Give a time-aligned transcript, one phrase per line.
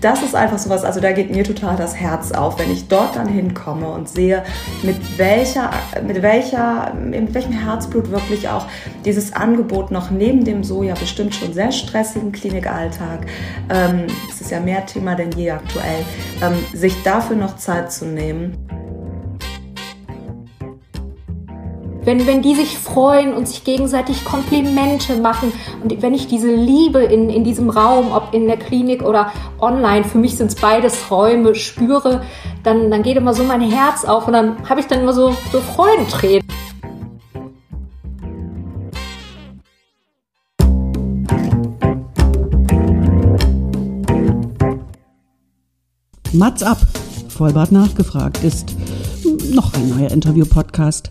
[0.00, 3.16] Das ist einfach sowas, also da geht mir total das Herz auf, wenn ich dort
[3.16, 4.44] dann hinkomme und sehe,
[4.82, 5.70] mit welcher,
[6.06, 8.66] mit welcher, mit welchem Herzblut wirklich auch
[9.04, 13.26] dieses Angebot noch neben dem so ja bestimmt schon sehr stressigen Klinikalltag,
[13.70, 16.04] ähm, es ist ja mehr Thema denn je aktuell,
[16.42, 18.77] ähm, sich dafür noch Zeit zu nehmen.
[22.08, 27.00] Wenn, wenn die sich freuen und sich gegenseitig Komplimente machen und wenn ich diese Liebe
[27.00, 29.30] in, in diesem Raum, ob in der Klinik oder
[29.60, 32.22] online, für mich sind es beides Räume, spüre,
[32.62, 35.36] dann, dann geht immer so mein Herz auf und dann habe ich dann immer so,
[35.52, 36.48] so Freudentränen.
[46.32, 46.78] Mats ab,
[47.28, 48.74] Vollbart nachgefragt, ist
[49.52, 51.10] noch ein neuer Interview-Podcast.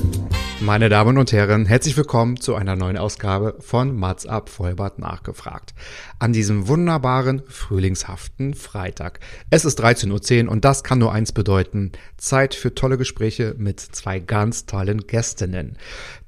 [0.63, 5.73] Meine Damen und Herren, herzlich willkommen zu einer neuen Ausgabe von Mats ab Vollbart nachgefragt.
[6.19, 9.21] An diesem wunderbaren, frühlingshaften Freitag.
[9.49, 11.93] Es ist 13.10 Uhr und das kann nur eins bedeuten.
[12.17, 15.79] Zeit für tolle Gespräche mit zwei ganz tollen Gästinnen.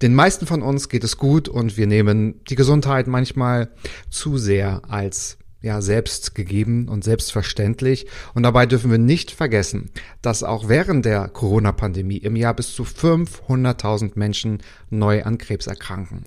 [0.02, 3.70] Den meisten von uns geht es gut und wir nehmen die Gesundheit manchmal
[4.10, 8.06] zu sehr als ja, selbst gegeben und selbstverständlich.
[8.36, 9.90] Und dabei dürfen wir nicht vergessen,
[10.22, 16.26] dass auch während der Corona-Pandemie im Jahr bis zu 500.000 Menschen neu an Krebs erkranken.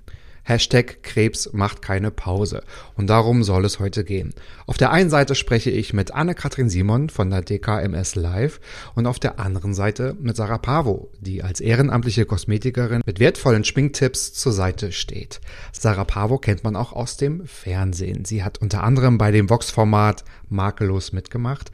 [0.48, 2.62] Hashtag Krebs macht keine Pause.
[2.94, 4.33] Und darum soll es heute gehen.
[4.66, 8.61] Auf der einen Seite spreche ich mit Anne-Kathrin Simon von der DKMS Live
[8.95, 14.35] und auf der anderen Seite mit Sarah Pavo, die als ehrenamtliche Kosmetikerin mit wertvollen Schminktipps
[14.35, 15.40] zur Seite steht.
[15.73, 18.24] Sarah Pavo kennt man auch aus dem Fernsehen.
[18.24, 21.73] Sie hat unter anderem bei dem Vox-Format Makellos mitgemacht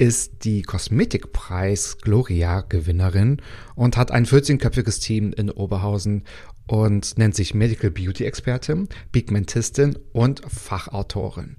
[0.00, 3.42] ist die Kosmetikpreis Gloria Gewinnerin
[3.74, 6.24] und hat ein 14-köpfiges Team in Oberhausen
[6.70, 11.56] und nennt sich Medical Beauty Expertin, Pigmentistin und Fachautorin.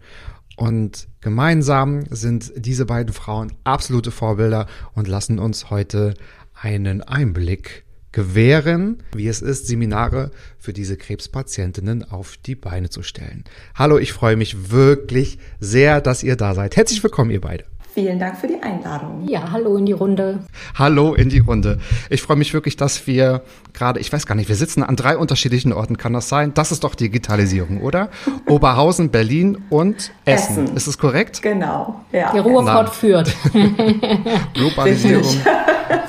[0.55, 6.13] Und gemeinsam sind diese beiden Frauen absolute Vorbilder und lassen uns heute
[6.53, 7.83] einen Einblick
[8.13, 13.44] gewähren, wie es ist, Seminare für diese Krebspatientinnen auf die Beine zu stellen.
[13.75, 16.77] Hallo, ich freue mich wirklich sehr, dass ihr da seid.
[16.77, 17.66] Herzlich willkommen, ihr beide.
[17.94, 19.28] Vielen Dank für die Einladung.
[19.28, 20.40] Ja, hallo in die Runde.
[20.75, 21.78] Hallo in die Runde.
[22.09, 23.41] Ich freue mich wirklich, dass wir
[23.74, 25.97] gerade, ich weiß gar nicht, wir sitzen an drei unterschiedlichen Orten.
[25.97, 26.53] Kann das sein?
[26.53, 28.09] Das ist doch Digitalisierung, oder?
[28.47, 30.63] Oberhausen, Berlin und Essen.
[30.63, 30.78] Essen.
[30.78, 31.41] Ist es korrekt?
[31.41, 32.00] Genau.
[32.13, 32.31] Ja.
[32.31, 33.35] Die Ruhrpott führt.
[34.53, 35.35] Globalisierung.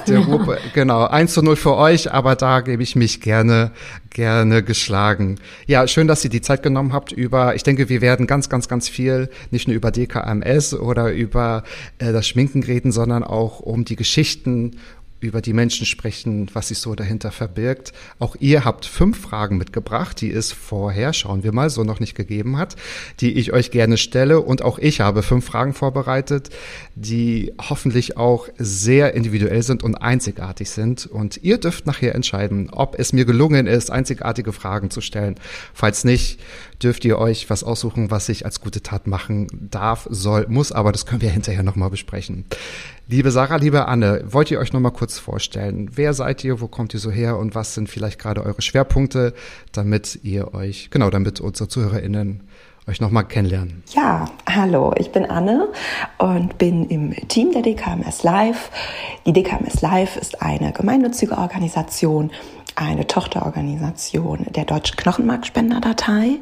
[0.08, 1.06] Der Ruhr, genau.
[1.06, 3.70] 1 zu 0 für euch, aber da gebe ich mich gerne,
[4.10, 5.36] gerne geschlagen.
[5.66, 8.68] Ja, schön, dass ihr die Zeit genommen habt über, ich denke, wir werden ganz, ganz,
[8.68, 11.62] ganz viel, nicht nur über DKMS oder über
[11.98, 14.76] äh, das Schminken reden, sondern auch um die Geschichten
[15.22, 17.92] über die Menschen sprechen, was sich so dahinter verbirgt.
[18.18, 22.14] Auch ihr habt fünf Fragen mitgebracht, die es vorher, schauen wir mal, so noch nicht
[22.14, 22.76] gegeben hat,
[23.20, 24.40] die ich euch gerne stelle.
[24.40, 26.50] Und auch ich habe fünf Fragen vorbereitet,
[26.94, 31.06] die hoffentlich auch sehr individuell sind und einzigartig sind.
[31.06, 35.36] Und ihr dürft nachher entscheiden, ob es mir gelungen ist, einzigartige Fragen zu stellen.
[35.72, 36.40] Falls nicht,
[36.82, 40.92] dürft ihr euch was aussuchen, was ich als gute Tat machen darf, soll, muss, aber
[40.92, 42.44] das können wir hinterher nochmal besprechen.
[43.08, 45.90] Liebe Sarah, liebe Anne, wollt ihr euch nochmal kurz vorstellen?
[45.94, 49.34] Wer seid ihr, wo kommt ihr so her und was sind vielleicht gerade eure Schwerpunkte,
[49.72, 52.42] damit ihr euch, genau, damit unsere ZuhörerInnen
[52.88, 53.82] euch nochmal kennenlernen.
[53.94, 55.68] Ja, hallo, ich bin Anne
[56.18, 58.70] und bin im Team der DKMS Live.
[59.24, 62.32] Die DKMS Live ist eine gemeinnützige Organisation,
[62.76, 66.38] eine Tochterorganisation der Deutschen Knochenmarkspenderdatei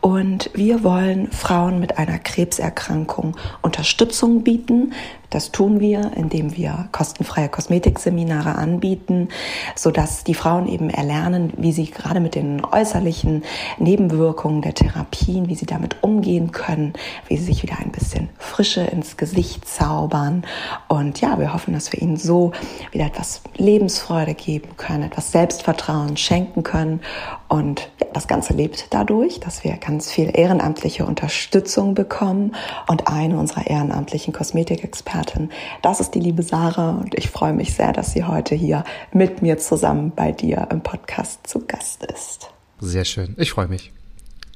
[0.00, 4.92] und wir wollen Frauen mit einer Krebserkrankung Unterstützung bieten.
[5.30, 9.28] Das tun wir, indem wir kostenfreie Kosmetikseminare anbieten,
[9.74, 13.44] sodass die Frauen eben erlernen, wie sie gerade mit den äußerlichen
[13.78, 16.94] Nebenwirkungen der Therapien, wie sie damit umgehen können,
[17.26, 20.44] wie sie sich wieder ein bisschen Frische ins Gesicht zaubern.
[20.88, 22.52] Und ja, wir hoffen, dass wir ihnen so
[22.92, 27.00] wieder etwas Lebensfreude geben können, etwas Selbstvertrauen schenken können
[27.48, 32.54] Und ja, das Ganze lebt dadurch, dass wir ganz viel ehrenamtliche Unterstützung bekommen.
[32.86, 35.50] Und eine unserer ehrenamtlichen Kosmetikexperten,
[35.82, 36.98] das ist die liebe Sarah.
[36.98, 40.82] Und ich freue mich sehr, dass sie heute hier mit mir zusammen bei dir im
[40.82, 42.50] Podcast zu Gast ist.
[42.80, 43.34] Sehr schön.
[43.38, 43.92] Ich freue mich.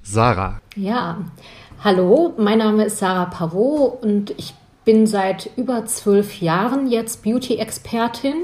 [0.03, 0.61] Sarah.
[0.77, 1.19] Ja,
[1.83, 4.55] hallo, mein Name ist Sarah Pavot und ich
[4.85, 8.35] bin seit über zwölf Jahren jetzt Beauty-Expertin,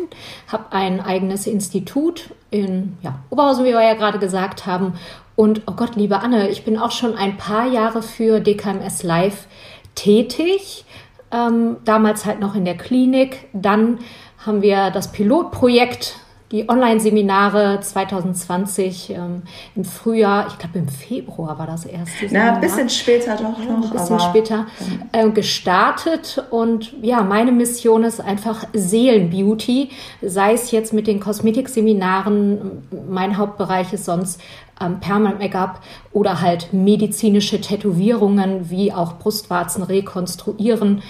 [0.47, 4.95] habe ein eigenes Institut in ja, Oberhausen, wie wir ja gerade gesagt haben.
[5.37, 9.47] Und oh Gott, liebe Anne, ich bin auch schon ein paar Jahre für DKMS Live
[9.95, 10.85] tätig.
[11.31, 13.49] Ähm, damals halt noch in der Klinik.
[13.53, 13.99] Dann
[14.45, 16.17] haben wir das Pilotprojekt
[16.51, 19.43] die Online-Seminare 2020 ähm,
[19.77, 22.27] im Frühjahr, ich glaube im Februar war das erste.
[22.31, 23.85] Na, ein bisschen später doch noch.
[23.85, 24.67] Ein bisschen später
[25.13, 26.43] äh, gestartet.
[26.51, 29.91] Und ja, meine Mission ist einfach Seelenbeauty,
[30.23, 34.41] sei es jetzt mit den Kosmetikseminaren, mein Hauptbereich ist sonst
[34.81, 35.81] ähm, Permanent Make-up
[36.13, 41.03] oder halt medizinische Tätowierungen wie auch Brustwarzen rekonstruieren.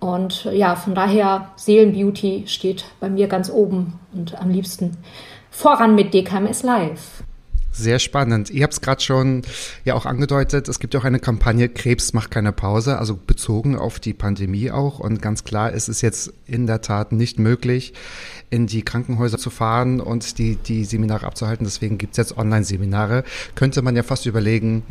[0.00, 4.96] Und ja, von daher Seelenbeauty steht bei mir ganz oben und am liebsten
[5.50, 7.22] voran mit DKMS Live.
[7.72, 8.50] Sehr spannend.
[8.50, 9.42] Ihr habt es gerade schon
[9.84, 13.76] ja auch angedeutet, es gibt ja auch eine Kampagne Krebs macht keine Pause, also bezogen
[13.76, 14.98] auf die Pandemie auch.
[14.98, 17.94] Und ganz klar ist es jetzt in der Tat nicht möglich,
[18.50, 21.64] in die Krankenhäuser zu fahren und die, die Seminare abzuhalten.
[21.64, 23.22] Deswegen gibt es jetzt Online-Seminare.
[23.54, 24.82] Könnte man ja fast überlegen,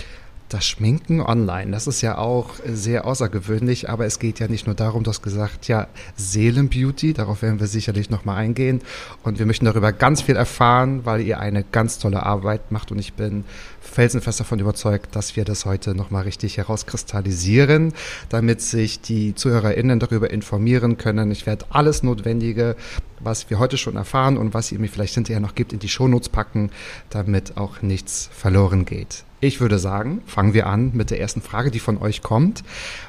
[0.50, 4.75] das Schminken online, das ist ja auch sehr außergewöhnlich, aber es geht ja nicht nur
[4.75, 8.81] darum, du hast gesagt, ja, Seelenbeauty, darauf werden wir sicherlich nochmal eingehen.
[9.24, 13.00] Und wir möchten darüber ganz viel erfahren, weil ihr eine ganz tolle Arbeit macht und
[13.00, 13.46] ich bin
[13.80, 17.94] felsenfest davon überzeugt, dass wir das heute nochmal richtig herauskristallisieren,
[18.30, 21.31] damit sich die ZuhörerInnen darüber informieren können.
[21.31, 22.75] Ich werde alles Notwendige,
[23.19, 25.89] was wir heute schon erfahren und was ihr mir vielleicht hinterher noch gibt, in die
[25.89, 26.71] Shownotes packen,
[27.10, 29.24] damit auch nichts verloren geht.
[29.42, 32.63] Ich würde sagen, fangen wir an mit der ersten Frage, die von euch kommt.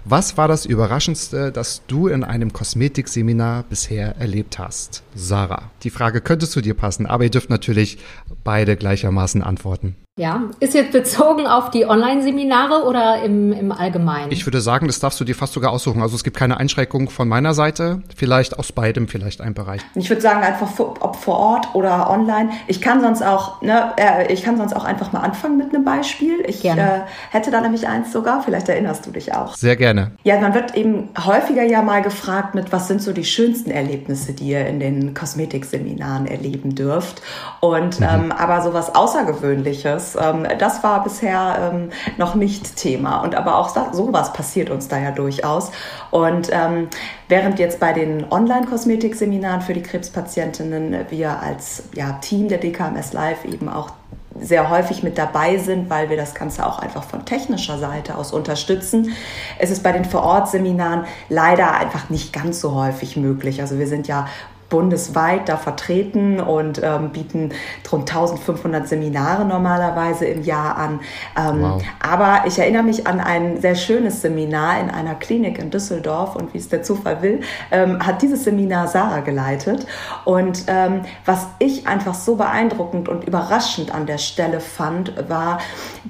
[0.05, 5.03] Was war das Überraschendste, das du in einem Kosmetikseminar bisher erlebt hast?
[5.17, 7.99] Sarah, die Frage könnte zu dir passen, aber ihr dürft natürlich
[8.45, 9.97] beide gleichermaßen antworten.
[10.20, 14.31] Ja, ist jetzt bezogen auf die Online-Seminare oder im, im Allgemeinen?
[14.31, 16.02] Ich würde sagen, das darfst du dir fast sogar aussuchen.
[16.02, 18.02] Also es gibt keine Einschränkung von meiner Seite.
[18.14, 19.81] Vielleicht aus beidem, vielleicht ein Bereich.
[19.94, 22.50] Ich würde sagen, einfach ob vor Ort oder online.
[22.67, 25.87] Ich kann sonst auch, ne, äh, ich kann sonst auch einfach mal anfangen mit einem
[25.87, 26.44] Beispiel.
[26.46, 27.00] Ich äh,
[27.31, 28.43] hätte da nämlich eins sogar.
[28.43, 29.55] Vielleicht erinnerst du dich auch.
[29.55, 30.11] Sehr gerne.
[30.22, 34.34] Ja, man wird eben häufiger ja mal gefragt mit, was sind so die schönsten Erlebnisse,
[34.34, 37.22] die ihr in den Kosmetikseminaren erleben dürft.
[37.61, 38.06] Und mhm.
[38.06, 43.23] ähm, aber sowas Außergewöhnliches ähm, das war bisher ähm, noch nicht Thema.
[43.23, 45.71] Und aber auch sowas passiert uns da ja durchaus.
[46.11, 46.89] Und ähm,
[47.29, 53.45] während jetzt bei den Online-Kosmetikseminaren für die Krebspatientinnen wir als ja, Team der DKMS Live
[53.45, 53.91] eben auch
[54.39, 58.33] sehr häufig mit dabei sind, weil wir das Ganze auch einfach von technischer Seite aus
[58.33, 59.13] unterstützen.
[59.59, 63.61] Es ist bei den Vorortseminaren leider einfach nicht ganz so häufig möglich.
[63.61, 64.29] Also wir sind ja
[64.70, 67.50] bundesweit da vertreten und ähm, bieten
[67.90, 71.00] rund 1500 Seminare normalerweise im Jahr an.
[71.37, 71.82] Ähm, wow.
[72.00, 76.55] Aber ich erinnere mich an ein sehr schönes Seminar in einer Klinik in Düsseldorf und
[76.55, 77.40] wie es der Zufall will,
[77.70, 79.87] ähm, hat dieses Seminar Sarah geleitet.
[80.25, 85.58] Und ähm, was ich einfach so beeindruckend und überraschend an der Stelle fand, war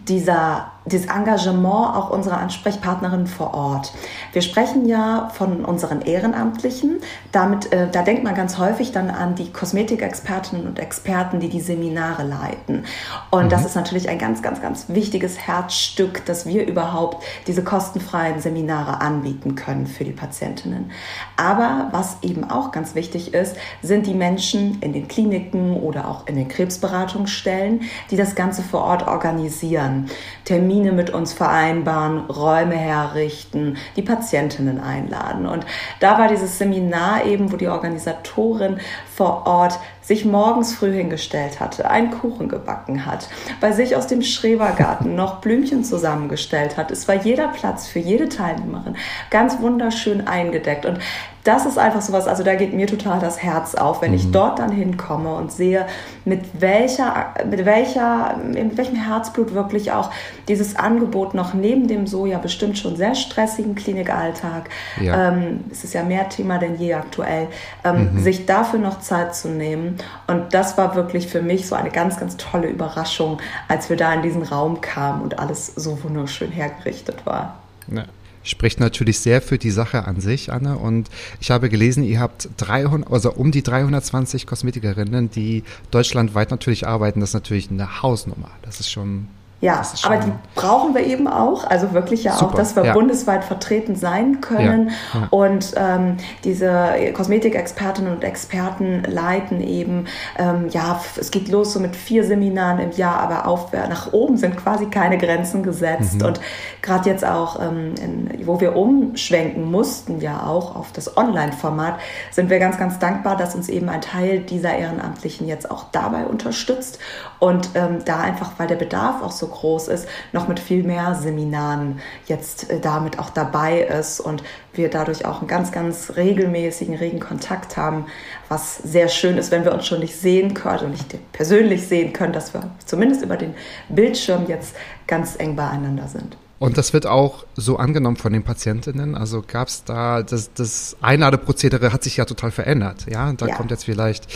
[0.06, 3.92] dieser das Engagement auch unserer Ansprechpartnerin vor Ort.
[4.32, 7.00] Wir sprechen ja von unseren Ehrenamtlichen.
[7.32, 11.60] Damit, äh, da denkt man ganz häufig dann an die Kosmetikexpertinnen und Experten, die die
[11.60, 12.84] Seminare leiten.
[13.30, 13.48] Und mhm.
[13.50, 19.00] das ist natürlich ein ganz, ganz, ganz wichtiges Herzstück, dass wir überhaupt diese kostenfreien Seminare
[19.00, 20.90] anbieten können für die Patientinnen.
[21.36, 26.26] Aber was eben auch ganz wichtig ist, sind die Menschen in den Kliniken oder auch
[26.26, 30.06] in den Krebsberatungsstellen, die das Ganze vor Ort organisieren.
[30.44, 35.46] Termine Termine mit uns vereinbaren, Räume herrichten, die Patientinnen einladen.
[35.46, 35.66] Und
[36.00, 38.80] da war dieses Seminar eben, wo die Organisatorin
[39.14, 39.78] vor Ort
[40.10, 43.28] sich morgens früh hingestellt hatte, einen Kuchen gebacken hat,
[43.60, 46.90] bei sich aus dem Schrebergarten noch Blümchen zusammengestellt hat.
[46.90, 48.96] Es war jeder Platz für jede Teilnehmerin
[49.30, 50.84] ganz wunderschön eingedeckt.
[50.84, 50.98] Und
[51.44, 54.16] das ist einfach sowas, also da geht mir total das Herz auf, wenn mhm.
[54.16, 55.86] ich dort dann hinkomme und sehe,
[56.24, 60.10] mit welcher, mit welcher, mit welchem Herzblut wirklich auch
[60.48, 64.68] dieses Angebot noch neben dem so ja bestimmt schon sehr stressigen Klinikalltag,
[65.00, 65.28] ja.
[65.28, 67.46] ähm, es ist ja mehr Thema denn je aktuell,
[67.84, 68.18] ähm, mhm.
[68.18, 69.96] sich dafür noch Zeit zu nehmen.
[70.26, 73.38] Und das war wirklich für mich so eine ganz, ganz tolle Überraschung,
[73.68, 77.58] als wir da in diesen Raum kamen und alles so wunderschön hergerichtet war.
[77.92, 78.04] Ja.
[78.42, 80.78] spricht natürlich sehr für die Sache an sich, Anne.
[80.78, 86.86] Und ich habe gelesen, ihr habt 300, also um die 320 Kosmetikerinnen, die deutschlandweit natürlich
[86.86, 87.20] arbeiten.
[87.20, 88.50] Das ist natürlich eine Hausnummer.
[88.62, 89.28] Das ist schon
[89.60, 91.64] ja, aber die brauchen wir eben auch.
[91.64, 92.92] Also wirklich ja Super, auch, dass wir ja.
[92.94, 94.88] bundesweit vertreten sein können.
[95.12, 95.28] Ja, ja.
[95.30, 100.06] Und ähm, diese Kosmetikexpertinnen und Experten leiten eben,
[100.38, 104.38] ähm, ja, es geht los so mit vier Seminaren im Jahr, aber aufwärts nach oben
[104.38, 106.20] sind quasi keine Grenzen gesetzt.
[106.20, 106.26] Mhm.
[106.26, 106.40] Und
[106.80, 111.98] gerade jetzt auch, ähm, in, wo wir umschwenken mussten, ja auch auf das Online-Format,
[112.30, 116.24] sind wir ganz, ganz dankbar, dass uns eben ein Teil dieser Ehrenamtlichen jetzt auch dabei
[116.24, 116.98] unterstützt.
[117.40, 121.14] Und ähm, da einfach, weil der Bedarf auch so groß ist, noch mit viel mehr
[121.14, 124.42] Seminaren jetzt äh, damit auch dabei ist und
[124.74, 128.04] wir dadurch auch einen ganz, ganz regelmäßigen, regen Kontakt haben,
[128.48, 132.12] was sehr schön ist, wenn wir uns schon nicht sehen können und nicht persönlich sehen
[132.12, 133.54] können, dass wir zumindest über den
[133.88, 136.36] Bildschirm jetzt ganz eng beieinander sind.
[136.60, 139.14] Und das wird auch so angenommen von den Patientinnen.
[139.14, 143.06] Also gab es da, das, das Einladeprozedere hat sich ja total verändert.
[143.10, 143.54] Ja, da ja.
[143.54, 144.26] kommt jetzt vielleicht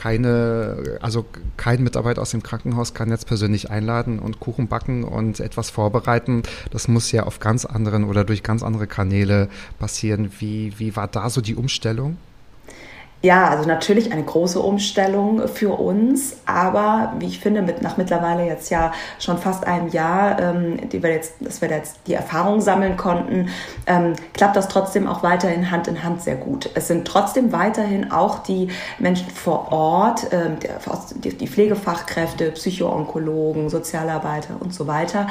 [0.00, 1.26] keine, also
[1.58, 6.42] kein Mitarbeiter aus dem Krankenhaus kann jetzt persönlich einladen und Kuchen backen und etwas vorbereiten.
[6.70, 10.32] Das muss ja auf ganz anderen oder durch ganz andere Kanäle passieren.
[10.38, 12.16] Wie, wie war da so die Umstellung?
[13.22, 18.46] Ja, also natürlich eine große Umstellung für uns, aber wie ich finde, mit, nach mittlerweile
[18.46, 22.62] jetzt ja schon fast einem Jahr, ähm, die wir jetzt, dass wir jetzt die Erfahrung
[22.62, 23.50] sammeln konnten,
[23.86, 26.70] ähm, klappt das trotzdem auch weiterhin Hand in Hand sehr gut.
[26.74, 30.56] Es sind trotzdem weiterhin auch die Menschen vor Ort, ähm,
[31.22, 35.26] die, die Pflegefachkräfte, Psychoonkologen, Sozialarbeiter und so weiter,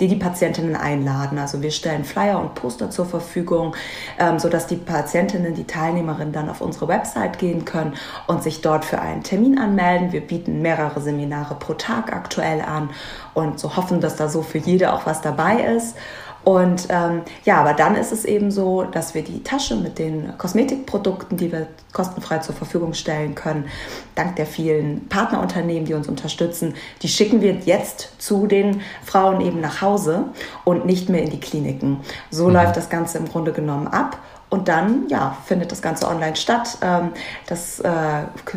[0.00, 1.38] die die Patientinnen einladen.
[1.38, 3.76] Also wir stellen Flyer und Poster zur Verfügung,
[4.18, 7.94] ähm, sodass die Patientinnen, die Teilnehmerinnen dann auf unsere Website gehen können
[8.26, 10.12] und sich dort für einen Termin anmelden.
[10.12, 12.90] Wir bieten mehrere Seminare pro Tag aktuell an
[13.34, 15.96] und so hoffen, dass da so für jede auch was dabei ist.
[16.44, 20.36] Und ähm, ja, aber dann ist es eben so, dass wir die Tasche mit den
[20.36, 23.64] Kosmetikprodukten, die wir kostenfrei zur Verfügung stellen können,
[24.14, 29.60] dank der vielen Partnerunternehmen, die uns unterstützen, die schicken wir jetzt zu den Frauen eben
[29.60, 30.26] nach Hause
[30.64, 32.00] und nicht mehr in die Kliniken.
[32.30, 32.54] So mhm.
[32.54, 34.18] läuft das Ganze im Grunde genommen ab.
[34.50, 36.78] Und dann, ja, findet das Ganze online statt.
[36.82, 37.10] Ähm,
[37.46, 37.90] das äh,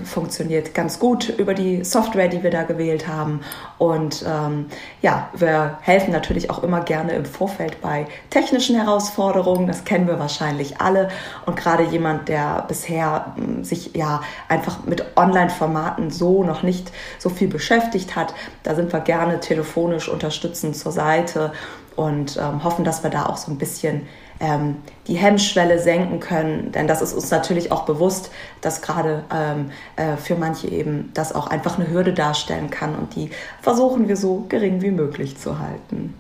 [0.04, 3.42] funktioniert ganz gut über die Software, die wir da gewählt haben.
[3.78, 4.68] Und ähm,
[5.02, 9.66] ja, wir helfen natürlich auch immer gerne im Vorfeld bei technischen Herausforderungen.
[9.66, 11.10] Das kennen wir wahrscheinlich alle.
[11.46, 17.30] Und gerade jemand, der bisher hm, sich ja einfach mit Online-Formaten so noch nicht so
[17.30, 21.54] viel beschäftigt hat, da sind wir gerne telefonisch unterstützend zur Seite
[21.96, 24.08] und ähm, hoffen, dass wir da auch so ein bisschen
[24.40, 24.78] ähm,
[25.08, 26.72] die Hemmschwelle senken können.
[26.72, 31.34] Denn das ist uns natürlich auch bewusst, dass gerade ähm, äh, für manche eben das
[31.34, 32.96] auch einfach eine Hürde darstellen kann.
[32.96, 33.30] Und die
[33.62, 36.14] versuchen wir so gering wie möglich zu halten.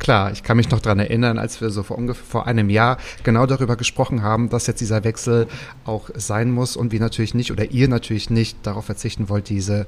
[0.00, 2.96] Klar, ich kann mich noch daran erinnern, als wir so vor ungefähr vor einem Jahr
[3.22, 5.46] genau darüber gesprochen haben, dass jetzt dieser Wechsel
[5.84, 9.86] auch sein muss und wir natürlich nicht oder ihr natürlich nicht darauf verzichten wollt, diese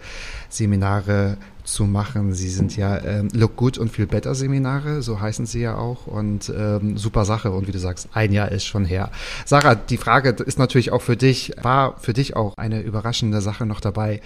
[0.51, 2.35] Seminare zu machen.
[2.35, 6.07] Sie sind ja ähm, Look Good und Feel Better Seminare, so heißen sie ja auch
[6.07, 9.11] und ähm, super Sache und wie du sagst, ein Jahr ist schon her.
[9.45, 13.67] Sarah, die Frage ist natürlich auch für dich, war für dich auch eine überraschende Sache
[13.67, 14.21] noch dabei,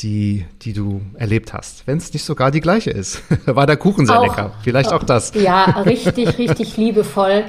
[0.00, 3.22] die, die du erlebt hast, wenn es nicht sogar die gleiche ist.
[3.46, 5.32] war der Kuchen sehr auch, lecker, vielleicht auch das.
[5.34, 7.44] Ja, richtig, richtig liebevoll.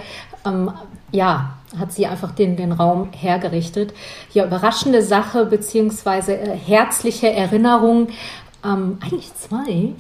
[0.45, 0.71] Ähm,
[1.11, 3.93] ja, hat sie einfach den, den Raum hergerichtet.
[4.33, 8.07] Ja, überraschende Sache beziehungsweise äh, herzliche Erinnerung
[8.63, 9.93] ähm, eigentlich zwei.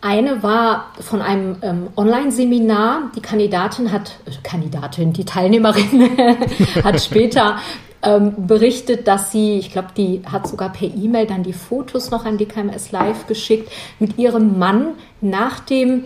[0.00, 3.10] Eine war von einem ähm, Online-Seminar.
[3.16, 6.10] Die Kandidatin hat, äh, Kandidatin, die Teilnehmerin
[6.84, 7.56] hat später
[8.02, 12.24] ähm, berichtet, dass sie, ich glaube, die hat sogar per E-Mail dann die Fotos noch
[12.24, 16.04] an die KMS Live geschickt, mit ihrem Mann nach dem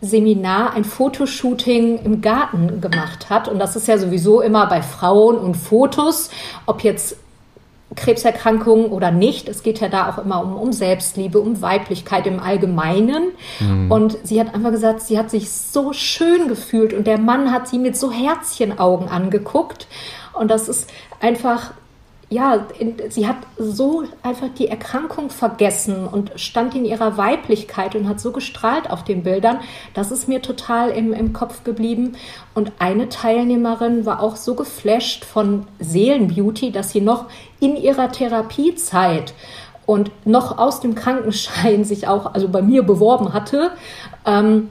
[0.00, 3.48] Seminar ein Fotoshooting im Garten gemacht hat.
[3.48, 6.30] Und das ist ja sowieso immer bei Frauen und Fotos,
[6.66, 7.16] ob jetzt
[7.94, 9.48] Krebserkrankungen oder nicht.
[9.48, 13.32] Es geht ja da auch immer um, um Selbstliebe, um Weiblichkeit im Allgemeinen.
[13.60, 13.90] Mhm.
[13.90, 17.68] Und sie hat einfach gesagt, sie hat sich so schön gefühlt und der Mann hat
[17.68, 19.86] sie mit so Herzchenaugen angeguckt.
[20.34, 20.90] Und das ist
[21.20, 21.72] einfach
[22.30, 22.66] ja,
[23.08, 28.32] sie hat so einfach die Erkrankung vergessen und stand in ihrer Weiblichkeit und hat so
[28.32, 29.60] gestrahlt auf den Bildern.
[29.94, 32.16] Das ist mir total im, im Kopf geblieben.
[32.54, 37.26] Und eine Teilnehmerin war auch so geflasht von Seelenbeauty, dass sie noch
[37.60, 39.32] in ihrer Therapiezeit
[39.86, 43.70] und noch aus dem Krankenschein sich auch, also bei mir beworben hatte,
[44.26, 44.68] ähm,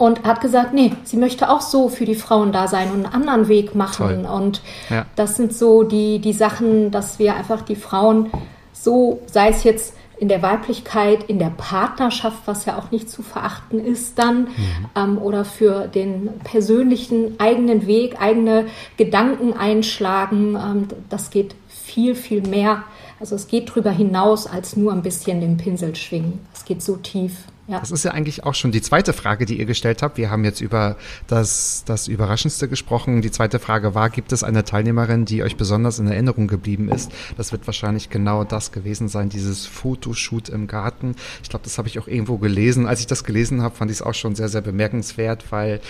[0.00, 3.14] und hat gesagt, nee, sie möchte auch so für die Frauen da sein und einen
[3.14, 4.22] anderen Weg machen.
[4.22, 4.26] Toll.
[4.32, 5.04] Und ja.
[5.14, 8.30] das sind so die, die Sachen, dass wir einfach die Frauen
[8.72, 13.22] so, sei es jetzt in der Weiblichkeit, in der Partnerschaft, was ja auch nicht zu
[13.22, 14.48] verachten ist dann, mhm.
[14.96, 20.56] ähm, oder für den persönlichen eigenen Weg, eigene Gedanken einschlagen.
[20.56, 22.84] Ähm, das geht viel, viel mehr.
[23.20, 26.40] Also es geht darüber hinaus, als nur ein bisschen den Pinsel schwingen.
[26.54, 27.44] Es geht so tief.
[27.70, 27.78] Ja.
[27.78, 30.18] Das ist ja eigentlich auch schon die zweite Frage, die ihr gestellt habt.
[30.18, 30.96] Wir haben jetzt über
[31.28, 33.22] das, das Überraschendste gesprochen.
[33.22, 37.12] Die zweite Frage war, gibt es eine Teilnehmerin, die euch besonders in Erinnerung geblieben ist?
[37.36, 41.14] Das wird wahrscheinlich genau das gewesen sein, dieses Fotoshoot im Garten.
[41.44, 42.88] Ich glaube, das habe ich auch irgendwo gelesen.
[42.88, 45.80] Als ich das gelesen habe, fand ich es auch schon sehr, sehr bemerkenswert, weil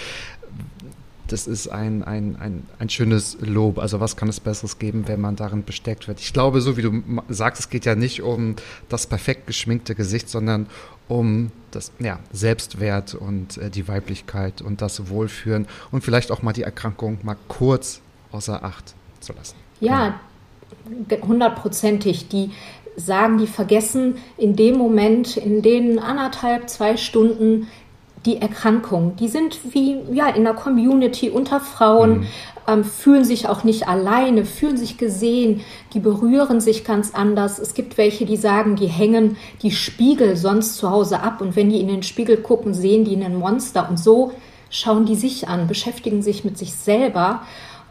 [1.28, 3.78] das ist ein, ein, ein, ein schönes Lob.
[3.78, 6.20] Also was kann es Besseres geben, wenn man darin besteckt wird?
[6.20, 8.56] Ich glaube, so wie du sagst, es geht ja nicht um
[8.88, 10.66] das perfekt geschminkte Gesicht, sondern
[11.10, 16.52] um das ja, Selbstwert und äh, die Weiblichkeit und das Wohlführen und vielleicht auch mal
[16.52, 18.00] die Erkrankung mal kurz
[18.32, 19.56] außer Acht zu lassen.
[19.80, 20.20] Ja,
[21.22, 22.28] hundertprozentig.
[22.28, 22.50] Die
[22.96, 27.68] sagen, die vergessen in dem Moment, in den anderthalb, zwei Stunden
[28.26, 29.16] die Erkrankung.
[29.16, 32.26] Die sind wie ja in der Community unter Frauen, mhm.
[32.68, 35.62] ähm, fühlen sich auch nicht alleine, fühlen sich gesehen,
[35.94, 37.58] die berühren sich ganz anders.
[37.58, 41.70] Es gibt welche, die sagen, die hängen die Spiegel sonst zu Hause ab und wenn
[41.70, 44.32] die in den Spiegel gucken, sehen die einen Monster und so
[44.70, 47.42] schauen die sich an, beschäftigen sich mit sich selber.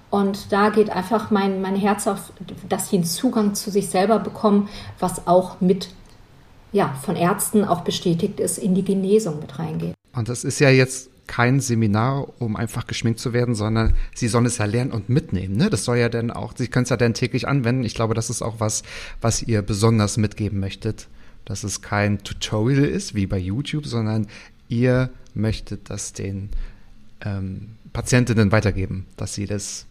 [0.10, 2.32] Und da geht einfach mein, mein Herz auf,
[2.68, 5.90] dass sie einen Zugang zu sich selber bekommen, was auch mit
[6.72, 9.94] ja, von Ärzten auch bestätigt ist, in die Genesung mit reingeht.
[10.20, 14.46] Und das ist ja jetzt kein Seminar, um einfach geschminkt zu werden, sondern sie sollen
[14.46, 15.56] es ja lernen und mitnehmen.
[15.56, 15.70] Ne?
[15.70, 17.86] Das soll ja dann auch, sie können es ja dann täglich anwenden.
[17.86, 18.84] Ich glaube, das ist auch was,
[19.22, 21.08] was ihr besonders mitgeben möchtet.
[21.46, 24.28] Dass es kein Tutorial ist, wie bei YouTube, sondern
[24.68, 26.50] ihr möchtet das den
[27.22, 29.86] ähm, Patientinnen weitergeben, dass sie das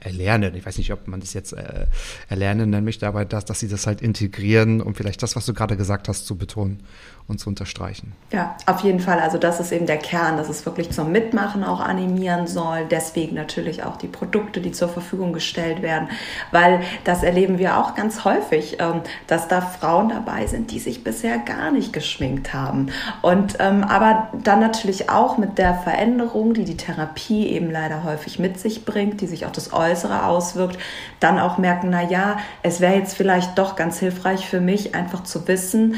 [0.00, 0.54] erlernen.
[0.54, 1.86] Ich weiß nicht, ob man das jetzt äh,
[2.28, 5.54] erlernen nennen möchte, aber dass, dass sie das halt integrieren, um vielleicht das, was du
[5.54, 6.82] gerade gesagt hast, zu betonen
[7.28, 8.12] und zu unterstreichen.
[8.32, 9.20] Ja, auf jeden Fall.
[9.20, 12.86] Also das ist eben der Kern, dass es wirklich zum Mitmachen auch animieren soll.
[12.90, 16.08] Deswegen natürlich auch die Produkte, die zur Verfügung gestellt werden,
[16.50, 21.04] weil das erleben wir auch ganz häufig, ähm, dass da Frauen dabei sind, die sich
[21.04, 22.90] bisher gar nicht geschminkt haben.
[23.22, 28.38] Und ähm, aber dann natürlich auch mit der Veränderung, die die Therapie eben leider häufig
[28.38, 30.78] mit sich bringt, die sich auf das Äußere auswirkt,
[31.20, 35.22] dann auch merken, na ja, es wäre jetzt vielleicht doch ganz hilfreich für mich, einfach
[35.24, 35.96] zu wissen,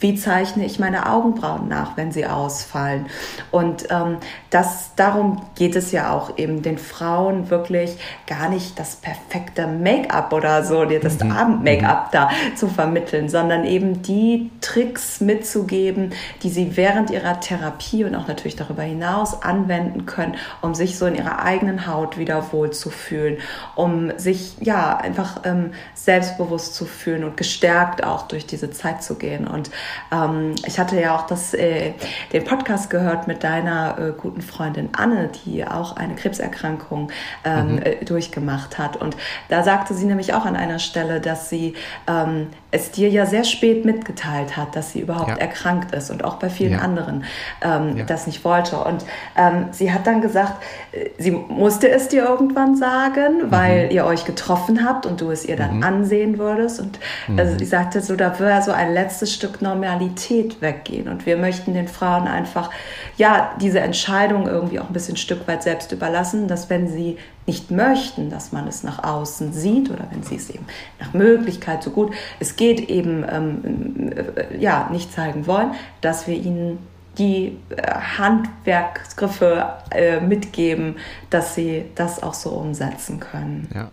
[0.00, 3.06] wie zeichne ich meine Augenbrauen nach, wenn sie ausfallen.
[3.50, 4.18] Und ähm,
[4.54, 7.96] das, darum geht es ja auch eben, den Frauen wirklich
[8.28, 11.32] gar nicht das perfekte Make-up oder so, das mhm.
[11.32, 16.12] Abend-Make-up da zu vermitteln, sondern eben die Tricks mitzugeben,
[16.44, 21.06] die sie während ihrer Therapie und auch natürlich darüber hinaus anwenden können, um sich so
[21.06, 23.38] in ihrer eigenen Haut wieder wohlzufühlen,
[23.74, 29.16] um sich ja einfach ähm, selbstbewusst zu fühlen und gestärkt auch durch diese Zeit zu
[29.16, 29.48] gehen.
[29.48, 29.72] Und
[30.12, 31.94] ähm, ich hatte ja auch das, äh,
[32.32, 37.10] den Podcast gehört mit deiner äh, guten Freundin Anne, die auch eine Krebserkrankung
[37.44, 37.82] ähm, mhm.
[37.82, 38.96] Äh, durchgemacht hat.
[38.96, 39.16] Und
[39.48, 41.74] da sagte sie nämlich auch an einer Stelle, dass sie
[42.06, 45.36] ähm, es dir ja sehr spät mitgeteilt hat, dass sie überhaupt ja.
[45.36, 46.78] erkrankt ist und auch bei vielen ja.
[46.78, 47.24] anderen
[47.62, 48.04] ähm, ja.
[48.04, 48.76] das nicht wollte.
[48.78, 49.04] Und
[49.36, 53.90] ähm, sie hat dann gesagt, äh, sie musste es dir irgendwann sagen, weil mhm.
[53.92, 55.82] ihr euch getroffen habt und du es ihr dann mhm.
[55.84, 56.80] ansehen würdest.
[56.80, 57.38] Und mhm.
[57.38, 61.08] also sie sagte so, da würde so ein letztes Stück Normalität weggehen.
[61.08, 62.70] Und wir möchten den Frauen einfach,
[63.16, 67.16] ja, diese Entscheidung irgendwie auch ein bisschen ein Stück weit selbst überlassen, dass wenn sie
[67.46, 70.64] nicht möchten, dass man es nach außen sieht oder wenn sie es eben
[70.98, 76.36] nach Möglichkeit so gut es geht eben ähm, äh, ja nicht zeigen wollen, dass wir
[76.36, 76.78] ihnen
[77.18, 77.82] die äh,
[78.18, 80.96] Handwerksgriffe äh, mitgeben,
[81.30, 83.68] dass sie das auch so umsetzen können.
[83.74, 83.90] Ja,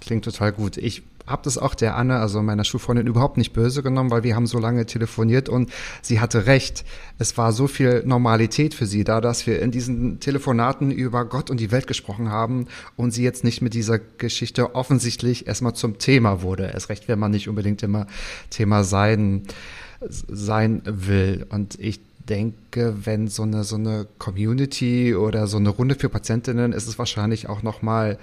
[0.00, 0.76] klingt total gut.
[0.76, 4.36] Ich habe das auch der Anne, also meiner Schulfreundin, überhaupt nicht böse genommen, weil wir
[4.36, 5.70] haben so lange telefoniert und
[6.02, 6.84] sie hatte recht.
[7.18, 11.50] Es war so viel Normalität für sie da, dass wir in diesen Telefonaten über Gott
[11.50, 12.66] und die Welt gesprochen haben
[12.96, 16.70] und sie jetzt nicht mit dieser Geschichte offensichtlich erstmal zum Thema wurde.
[16.72, 18.06] Erst recht, wenn man nicht unbedingt immer
[18.50, 19.42] Thema sein,
[20.00, 21.46] sein will.
[21.50, 26.72] Und ich denke, wenn so eine, so eine Community oder so eine Runde für Patientinnen
[26.72, 28.18] ist es wahrscheinlich auch nochmal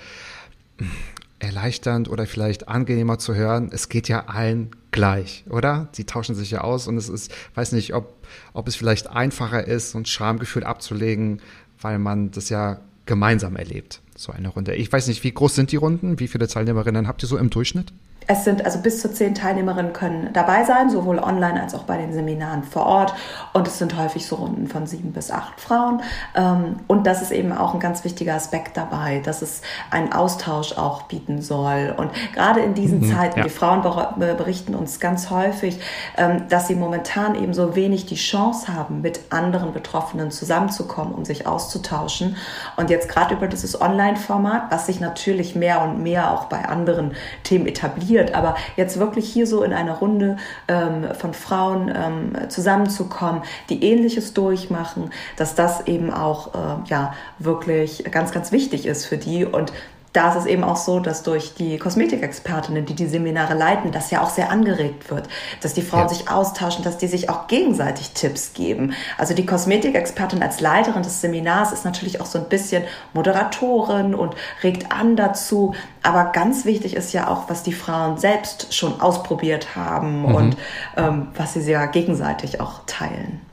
[1.40, 3.70] erleichternd oder vielleicht angenehmer zu hören.
[3.72, 5.90] Es geht ja allen gleich, oder?
[5.92, 8.16] Sie tauschen sich ja aus und es ist, weiß nicht, ob,
[8.54, 11.42] ob es vielleicht einfacher ist, so ein Schamgefühl abzulegen,
[11.80, 14.76] weil man das ja gemeinsam erlebt, so eine Runde.
[14.76, 16.20] Ich weiß nicht, wie groß sind die Runden?
[16.20, 17.94] Wie viele Teilnehmerinnen habt ihr so im Durchschnitt?
[18.28, 21.98] Es sind also bis zu zehn Teilnehmerinnen können dabei sein, sowohl online als auch bei
[21.98, 23.14] den Seminaren vor Ort.
[23.54, 26.02] Und es sind häufig so Runden von sieben bis acht Frauen.
[26.36, 29.62] Ähm, und das ist eben auch ein ganz wichtiger Aspekt dabei, dass es
[29.92, 31.94] einen Austausch auch bieten soll.
[31.96, 33.44] Und gerade in diesen mhm, Zeiten, ja.
[33.46, 33.82] die Frauen
[34.18, 35.80] berichten uns ganz häufig,
[36.18, 41.24] ähm, dass sie momentan eben so wenig die Chance haben, mit anderen Betroffenen zusammenzukommen, um
[41.24, 42.36] sich auszutauschen.
[42.76, 47.14] Und jetzt gerade über dieses Online-Format, was sich natürlich mehr und mehr auch bei anderen
[47.44, 53.42] Themen etabliert, aber jetzt wirklich hier so in einer Runde ähm, von Frauen ähm, zusammenzukommen,
[53.70, 59.18] die ähnliches durchmachen, dass das eben auch äh, ja wirklich ganz, ganz wichtig ist für
[59.18, 59.46] die.
[59.46, 59.72] Und
[60.18, 64.10] da ist es eben auch so, dass durch die Kosmetikexpertinnen, die die Seminare leiten, das
[64.10, 65.30] ja auch sehr angeregt wird,
[65.62, 66.10] dass die Frauen ja.
[66.10, 68.94] sich austauschen, dass die sich auch gegenseitig Tipps geben.
[69.20, 74.34] Also die Kosmetikexpertin als Leiterin des Seminars ist natürlich auch so ein bisschen Moderatorin und
[74.64, 75.76] regt an dazu.
[76.02, 80.36] Aber ganz wichtig ist ja auch, was die Frauen selbst schon ausprobiert haben mhm.
[80.36, 80.58] und
[80.98, 83.47] ähm, was sie ja gegenseitig auch teilen.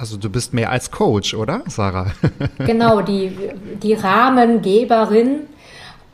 [0.00, 2.12] Also du bist mehr als Coach, oder, Sarah?
[2.58, 3.36] genau, die,
[3.82, 5.40] die Rahmengeberin.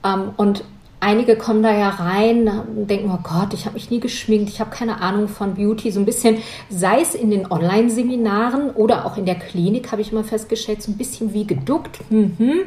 [0.05, 0.65] Ähm, und
[0.99, 2.51] einige kommen da ja rein
[2.89, 5.93] denken, oh Gott, ich habe mich nie geschminkt, ich habe keine Ahnung von Beauty.
[5.93, 10.11] So ein bisschen, sei es in den Online-Seminaren oder auch in der Klinik, habe ich
[10.11, 12.01] immer festgestellt, so ein bisschen wie geduckt.
[12.11, 12.63] Mhm.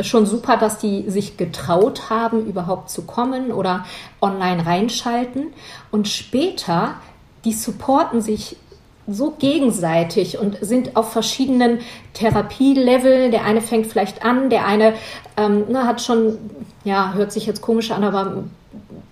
[0.00, 3.86] Schon super, dass die sich getraut haben, überhaupt zu kommen oder
[4.20, 5.52] online reinschalten.
[5.92, 6.96] Und später,
[7.44, 8.56] die supporten sich
[9.06, 11.80] so gegenseitig und sind auf verschiedenen
[12.14, 13.30] Therapieleveln.
[13.30, 14.94] Der eine fängt vielleicht an, der eine
[15.36, 16.38] ähm, ne, hat schon,
[16.84, 18.44] ja, hört sich jetzt komisch an, aber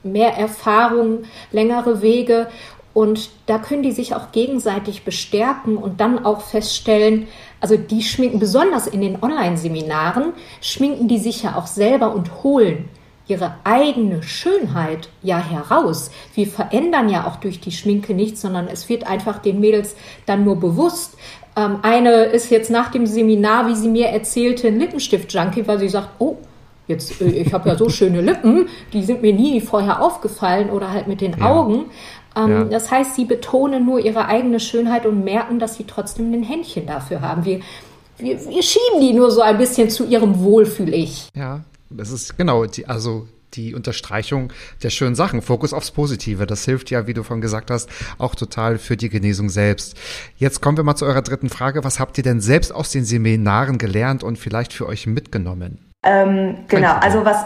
[0.03, 2.49] mehr Erfahrung, längere Wege.
[2.93, 7.27] Und da können die sich auch gegenseitig bestärken und dann auch feststellen,
[7.61, 12.89] also die schminken, besonders in den Online-Seminaren, schminken die sich ja auch selber und holen
[13.27, 16.11] ihre eigene Schönheit ja heraus.
[16.35, 20.45] Wir verändern ja auch durch die Schminke nichts, sondern es wird einfach den Mädels dann
[20.45, 21.17] nur bewusst.
[21.57, 25.89] Ähm, eine ist jetzt nach dem Seminar, wie sie mir erzählte, ein Lippenstift-Junkie, weil sie
[25.89, 26.37] sagt, oh,
[26.87, 30.91] jetzt, äh, ich habe ja so schöne Lippen, die sind mir nie vorher aufgefallen oder
[30.91, 31.47] halt mit den ja.
[31.47, 31.87] Augen.
[32.37, 32.65] Ähm, ja.
[32.65, 36.87] Das heißt, sie betonen nur ihre eigene Schönheit und merken, dass sie trotzdem ein Händchen
[36.87, 37.45] dafür haben.
[37.45, 37.61] Wir,
[38.19, 41.29] wir, wir schieben die nur so ein bisschen zu ihrem Wohlfühl-Ich.
[41.35, 41.61] Ja,
[41.97, 44.53] das ist genau, die, also die Unterstreichung
[44.83, 45.43] der schönen Sachen.
[45.43, 46.47] Fokus aufs Positive.
[46.47, 49.97] Das hilft ja, wie du von gesagt hast, auch total für die Genesung selbst.
[50.37, 51.85] Jetzt kommen wir mal zu eurer dritten Frage.
[51.85, 55.79] Was habt ihr denn selbst aus den Seminaren gelernt und vielleicht für euch mitgenommen?
[56.03, 57.45] Ähm, genau, also was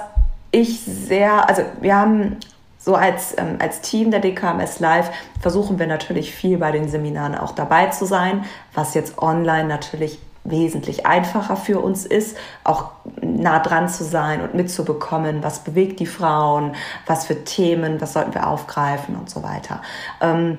[0.50, 2.36] ich sehr, also wir haben
[2.78, 7.34] so als, ähm, als Team der DKMS Live versuchen wir natürlich viel bei den Seminaren
[7.34, 13.58] auch dabei zu sein, was jetzt online natürlich wesentlich einfacher für uns ist, auch nah
[13.58, 16.74] dran zu sein und mitzubekommen, was bewegt die Frauen,
[17.06, 19.82] was für Themen, was sollten wir aufgreifen und so weiter.
[20.20, 20.58] Ähm,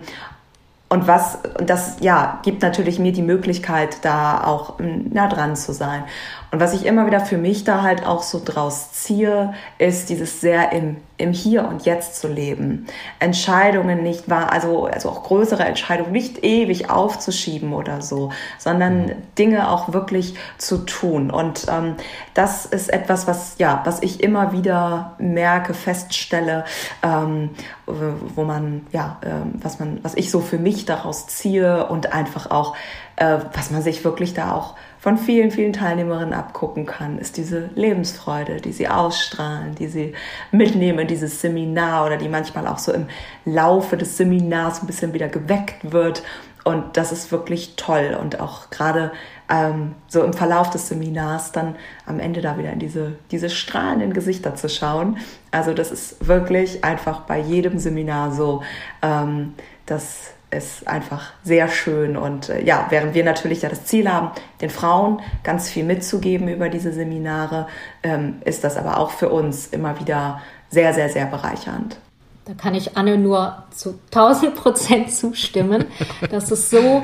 [0.90, 6.04] und was, das ja, gibt natürlich mir die Möglichkeit, da auch nah dran zu sein.
[6.52, 10.42] Und was ich immer wieder für mich da halt auch so draus ziehe, ist dieses
[10.42, 12.88] sehr im, im Hier und Jetzt zu leben.
[13.20, 19.12] Entscheidungen nicht wahr, also, also auch größere Entscheidungen nicht ewig aufzuschieben oder so, sondern mhm.
[19.38, 21.30] Dinge auch wirklich zu tun.
[21.30, 21.96] Und ähm,
[22.34, 26.66] das ist etwas, was, ja, was ich immer wieder merke, feststelle,
[27.04, 27.52] ähm,
[27.86, 32.50] wo man, ja, ähm, was man, was ich so für mich daraus ziehe und einfach
[32.50, 32.76] auch,
[33.18, 37.70] äh, was man sich wirklich da auch von vielen, vielen Teilnehmerinnen abgucken kann, ist diese
[37.76, 40.14] Lebensfreude, die sie ausstrahlen, die sie
[40.52, 43.08] mitnehmen in dieses Seminar oder die manchmal auch so im
[43.46, 46.24] Laufe des Seminars ein bisschen wieder geweckt wird.
[46.66, 48.18] Und das ist wirklich toll.
[48.20, 49.14] Und auch gerade
[49.50, 54.14] ähm, so im Verlauf des Seminars dann am Ende da wieder in diese, diese strahlenden
[54.14, 55.18] Gesichter zu schauen.
[55.52, 58.64] Also das ist wirklich einfach bei jedem Seminar so,
[59.02, 59.54] ähm,
[59.86, 62.18] dass ist einfach sehr schön.
[62.18, 64.32] Und äh, ja, während wir natürlich ja das Ziel haben,
[64.62, 67.68] den Frauen ganz viel mitzugeben über diese Seminare,
[68.04, 71.98] ähm, ist das aber auch für uns immer wieder sehr, sehr, sehr bereichernd.
[72.46, 75.86] Da kann ich Anne nur zu 1000 Prozent zustimmen.
[76.32, 77.04] Das ist so,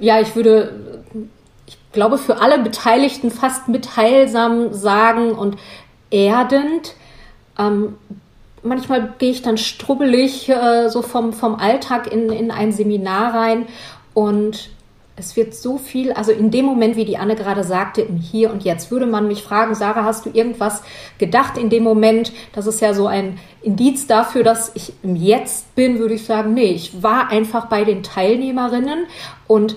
[0.00, 1.04] ja, ich würde,
[1.66, 5.56] ich glaube, für alle Beteiligten fast mitheilsam sagen und
[6.10, 6.96] erdend.
[7.58, 7.94] Ähm,
[8.62, 13.66] manchmal gehe ich dann strubbelig äh, so vom, vom Alltag in, in ein Seminar rein
[14.14, 14.70] und
[15.20, 18.50] es wird so viel, also in dem Moment, wie die Anne gerade sagte, im Hier
[18.50, 20.82] und Jetzt, würde man mich fragen, Sarah, hast du irgendwas
[21.18, 22.32] gedacht in dem Moment?
[22.54, 26.54] Das ist ja so ein Indiz dafür, dass ich im Jetzt bin, würde ich sagen,
[26.54, 29.06] nee, ich war einfach bei den Teilnehmerinnen
[29.46, 29.76] und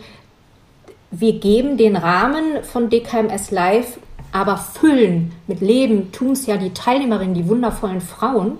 [1.12, 4.00] wir geben den Rahmen von DKMS Live
[4.34, 8.58] aber füllen mit Leben tun es ja die Teilnehmerinnen, die wundervollen Frauen.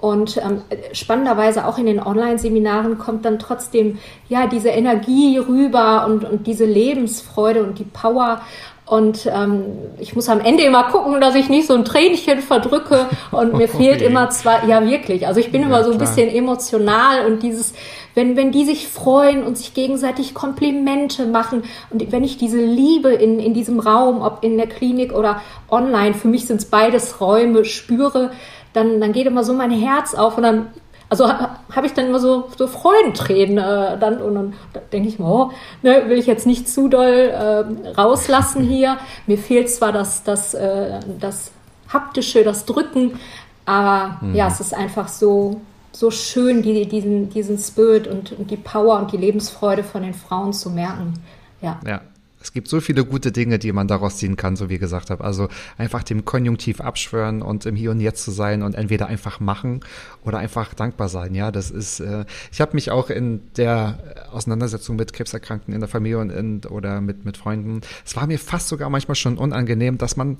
[0.00, 0.60] Und ähm,
[0.92, 3.98] spannenderweise auch in den Online-Seminaren kommt dann trotzdem
[4.28, 8.42] ja diese Energie rüber und, und diese Lebensfreude und die Power.
[8.86, 9.64] Und ähm,
[9.98, 13.06] ich muss am Ende immer gucken, dass ich nicht so ein Tränchen verdrücke.
[13.30, 16.10] Und mir fehlt immer zwar, ja wirklich, also ich bin ja, immer so ein klar.
[16.10, 17.72] bisschen emotional und dieses,
[18.14, 23.12] wenn, wenn die sich freuen und sich gegenseitig Komplimente machen und wenn ich diese Liebe
[23.12, 27.20] in, in diesem Raum, ob in der Klinik oder online, für mich sind es beides
[27.20, 28.30] Räume, spüre,
[28.72, 30.68] dann, dann geht immer so mein Herz auf und dann
[31.08, 34.54] also habe ich dann immer so, so Freudentränen äh, dann und dann
[34.92, 35.50] denke ich mir, oh,
[35.82, 38.96] ne, will ich jetzt nicht zu doll äh, rauslassen hier.
[39.26, 41.52] Mir fehlt zwar das, das, äh, das
[41.92, 43.20] haptische, das Drücken,
[43.66, 44.34] aber mhm.
[44.34, 45.60] ja, es ist einfach so,
[45.94, 50.14] so schön, die, diesen, diesen Spirit und, und die Power und die Lebensfreude von den
[50.14, 51.14] Frauen zu merken.
[51.62, 51.80] Ja.
[51.86, 52.00] ja.
[52.44, 55.24] Es gibt so viele gute Dinge, die man daraus ziehen kann, so wie gesagt habe.
[55.24, 59.40] Also einfach dem Konjunktiv abschwören und im Hier und Jetzt zu sein und entweder einfach
[59.40, 59.80] machen
[60.22, 61.34] oder einfach dankbar sein.
[61.34, 62.00] Ja, das ist.
[62.00, 63.98] Äh, ich habe mich auch in der
[64.30, 67.80] Auseinandersetzung mit Krebserkrankten in der Familie und in, oder mit mit Freunden.
[68.04, 70.36] Es war mir fast sogar manchmal schon unangenehm, dass man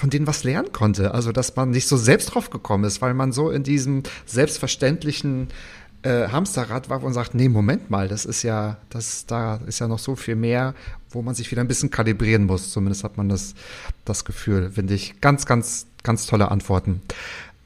[0.00, 1.14] von denen was lernen konnte.
[1.14, 5.48] Also dass man nicht so selbst drauf gekommen ist, weil man so in diesem selbstverständlichen
[6.02, 9.88] äh, Hamsterrad war und sagt, nee, Moment mal, das ist ja, das, da ist ja
[9.88, 10.74] noch so viel mehr,
[11.10, 12.70] wo man sich wieder ein bisschen kalibrieren muss.
[12.70, 13.54] Zumindest hat man das,
[14.06, 15.20] das Gefühl, finde ich.
[15.20, 17.02] Ganz, ganz, ganz tolle Antworten.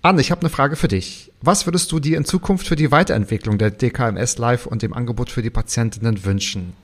[0.02, 1.30] Anne, ich habe eine Frage für dich.
[1.40, 5.30] Was würdest du dir in Zukunft für die Weiterentwicklung der DKMS Live und dem Angebot
[5.30, 6.74] für die Patientinnen wünschen?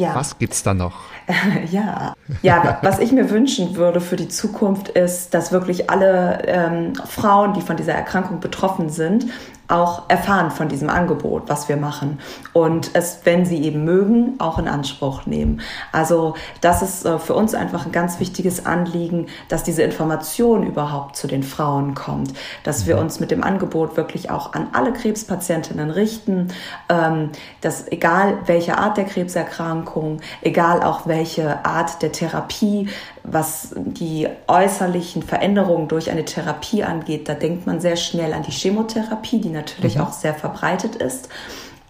[0.00, 0.14] Ja.
[0.14, 0.94] Was gibt's da noch?
[1.70, 2.14] ja.
[2.40, 7.52] ja, was ich mir wünschen würde für die Zukunft ist, dass wirklich alle ähm, Frauen,
[7.52, 9.26] die von dieser Erkrankung betroffen sind,
[9.70, 12.18] auch erfahren von diesem Angebot, was wir machen
[12.52, 15.60] und es, wenn sie eben mögen, auch in Anspruch nehmen.
[15.92, 21.16] Also das ist äh, für uns einfach ein ganz wichtiges Anliegen, dass diese Information überhaupt
[21.16, 22.32] zu den Frauen kommt,
[22.64, 23.02] dass wir mhm.
[23.02, 26.48] uns mit dem Angebot wirklich auch an alle Krebspatientinnen richten,
[26.88, 27.30] ähm,
[27.60, 32.88] dass egal welche Art der Krebserkrankung, egal auch welche Art der Therapie,
[33.22, 38.50] was die äußerlichen Veränderungen durch eine Therapie angeht, da denkt man sehr schnell an die
[38.50, 40.02] Chemotherapie, die natürlich mhm.
[40.02, 41.28] auch sehr verbreitet ist.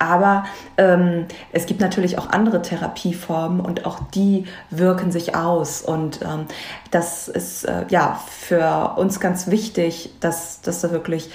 [0.00, 0.44] Aber
[0.78, 5.82] ähm, es gibt natürlich auch andere Therapieformen und auch die wirken sich aus.
[5.82, 6.46] Und ähm,
[6.90, 11.30] das ist äh, ja für uns ganz wichtig, dass, dass da wirklich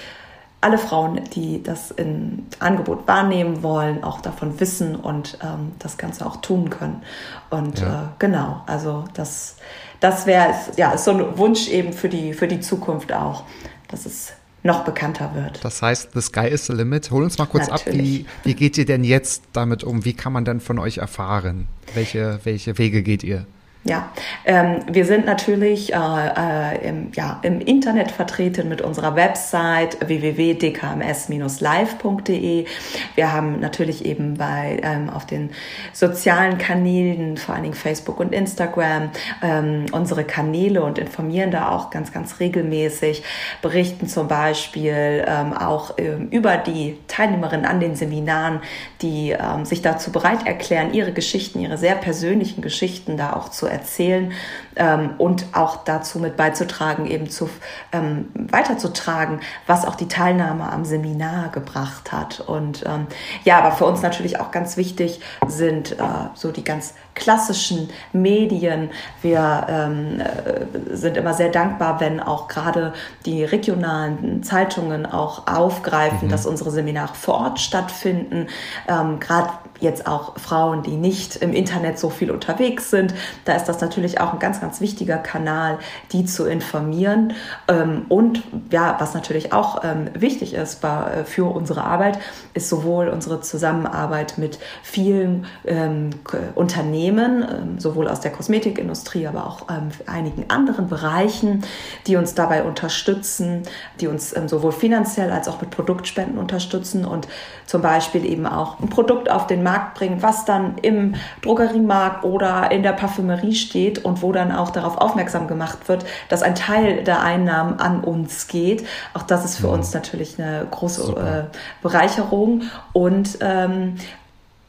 [0.60, 6.26] alle Frauen, die das in Angebot wahrnehmen wollen, auch davon wissen und ähm, das Ganze
[6.26, 7.04] auch tun können.
[7.50, 7.86] Und ja.
[7.86, 9.58] äh, genau, also das,
[10.00, 13.44] das wäre ja so ein Wunsch eben für die, für die Zukunft auch,
[13.86, 14.32] dass es
[14.66, 15.64] noch bekannter wird.
[15.64, 17.10] Das heißt, the sky is the limit.
[17.10, 18.26] Hol uns mal kurz Natürlich.
[18.26, 20.04] ab, wie, wie geht ihr denn jetzt damit um?
[20.04, 21.68] Wie kann man denn von euch erfahren?
[21.94, 23.46] Welche, welche Wege geht ihr?
[23.88, 24.10] Ja,
[24.44, 32.66] ähm, wir sind natürlich äh, äh, im, ja, im Internet vertreten mit unserer Website www.dkms-live.de.
[33.14, 35.50] Wir haben natürlich eben bei ähm, auf den
[35.92, 41.90] sozialen Kanälen, vor allen Dingen Facebook und Instagram, ähm, unsere Kanäle und informieren da auch
[41.90, 43.22] ganz, ganz regelmäßig,
[43.62, 48.62] berichten zum Beispiel ähm, auch ähm, über die Teilnehmerinnen an den Seminaren,
[49.00, 53.66] die ähm, sich dazu bereit erklären, ihre Geschichten, ihre sehr persönlichen Geschichten da auch zu
[53.66, 54.32] erzählen erzählen,
[54.76, 57.48] ähm, und auch dazu mit beizutragen, eben zu
[57.92, 62.40] ähm, weiterzutragen, was auch die Teilnahme am Seminar gebracht hat.
[62.40, 63.06] Und ähm,
[63.44, 68.90] ja, aber für uns natürlich auch ganz wichtig sind äh, so die ganz klassischen Medien.
[69.22, 72.92] Wir ähm, äh, sind immer sehr dankbar, wenn auch gerade
[73.24, 76.30] die regionalen Zeitungen auch aufgreifen, mhm.
[76.30, 78.48] dass unsere Seminare vor Ort stattfinden.
[78.86, 83.14] Ähm, gerade jetzt auch Frauen, die nicht im Internet so viel unterwegs sind.
[83.44, 85.78] Da ist das natürlich auch ein ganz, ganz wichtiger Kanal,
[86.12, 87.32] die zu informieren.
[87.68, 92.18] Ähm, und ja, was natürlich auch ähm, wichtig ist äh, für unsere Arbeit,
[92.54, 96.10] ist sowohl unsere Zusammenarbeit mit vielen ähm,
[96.54, 99.66] Unternehmen, sowohl aus der Kosmetikindustrie, aber auch
[100.06, 101.64] einigen anderen Bereichen,
[102.06, 103.62] die uns dabei unterstützen,
[104.00, 107.28] die uns sowohl finanziell als auch mit Produktspenden unterstützen und
[107.66, 112.70] zum Beispiel eben auch ein Produkt auf den Markt bringen, was dann im Drogeriemarkt oder
[112.70, 117.04] in der Parfümerie steht und wo dann auch darauf aufmerksam gemacht wird, dass ein Teil
[117.04, 118.86] der Einnahmen an uns geht.
[119.14, 119.68] Auch das ist für.
[119.68, 119.74] Mhm.
[119.74, 123.96] uns natürlich eine große äh, Bereicherung und ähm,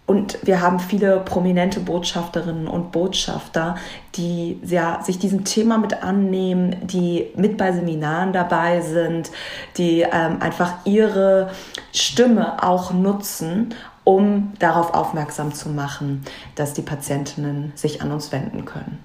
[0.07, 3.75] und wir haben viele prominente Botschafterinnen und Botschafter,
[4.15, 9.29] die ja, sich diesem Thema mit annehmen, die mit bei Seminaren dabei sind,
[9.75, 11.49] die ähm, einfach ihre
[11.91, 16.23] Stimme auch nutzen, um darauf aufmerksam zu machen,
[16.55, 18.99] dass die Patientinnen sich an uns wenden können.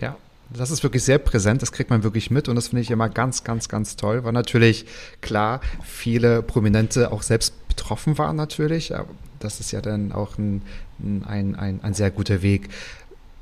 [0.00, 0.16] Ja,
[0.50, 3.08] Das ist wirklich sehr präsent, das kriegt man wirklich mit und das finde ich immer
[3.08, 4.86] ganz, ganz, ganz toll, weil natürlich
[5.20, 8.92] klar viele Prominente auch selbst betroffen waren natürlich.
[9.40, 10.62] Das ist ja dann auch ein,
[10.98, 12.68] ein, ein, ein sehr guter Weg.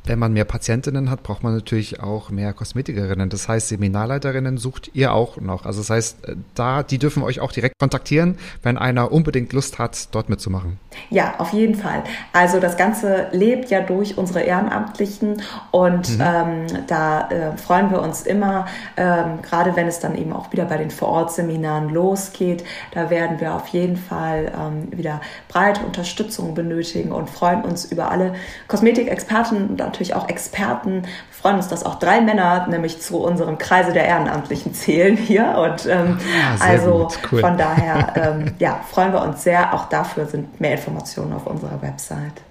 [0.06, 3.28] Wenn man mehr Patientinnen hat, braucht man natürlich auch mehr Kosmetikerinnen.
[3.28, 5.66] Das heißt, Seminarleiterinnen sucht ihr auch noch.
[5.66, 9.80] Also das heißt, äh, da, die dürfen euch auch direkt kontaktieren, wenn einer unbedingt Lust
[9.80, 10.78] hat, dort mitzumachen.
[11.10, 12.04] Ja, auf jeden Fall.
[12.32, 15.42] Also das Ganze lebt ja durch unsere Ehrenamtlichen
[15.72, 16.24] und mhm.
[16.24, 18.66] ähm, da äh, freuen wir uns immer,
[18.96, 22.64] ähm, gerade wenn es dann eben auch wieder bei den Vorortseminaren losgeht.
[22.92, 28.10] Da werden wir auf jeden Fall ähm, wieder breite Unterstützung benötigen und freuen uns über
[28.10, 28.34] alle
[28.68, 31.02] Kosmetikexperten und natürlich auch Experten.
[31.02, 35.56] Wir freuen uns, dass auch drei Männer nämlich zu unserem Kreise der Ehrenamtlichen zählen hier.
[35.56, 37.40] Und ähm, ah, also cool.
[37.40, 39.72] von daher ähm, ja, freuen wir uns sehr.
[39.72, 42.42] Auch dafür sind mehr Informationen auf unserer Website.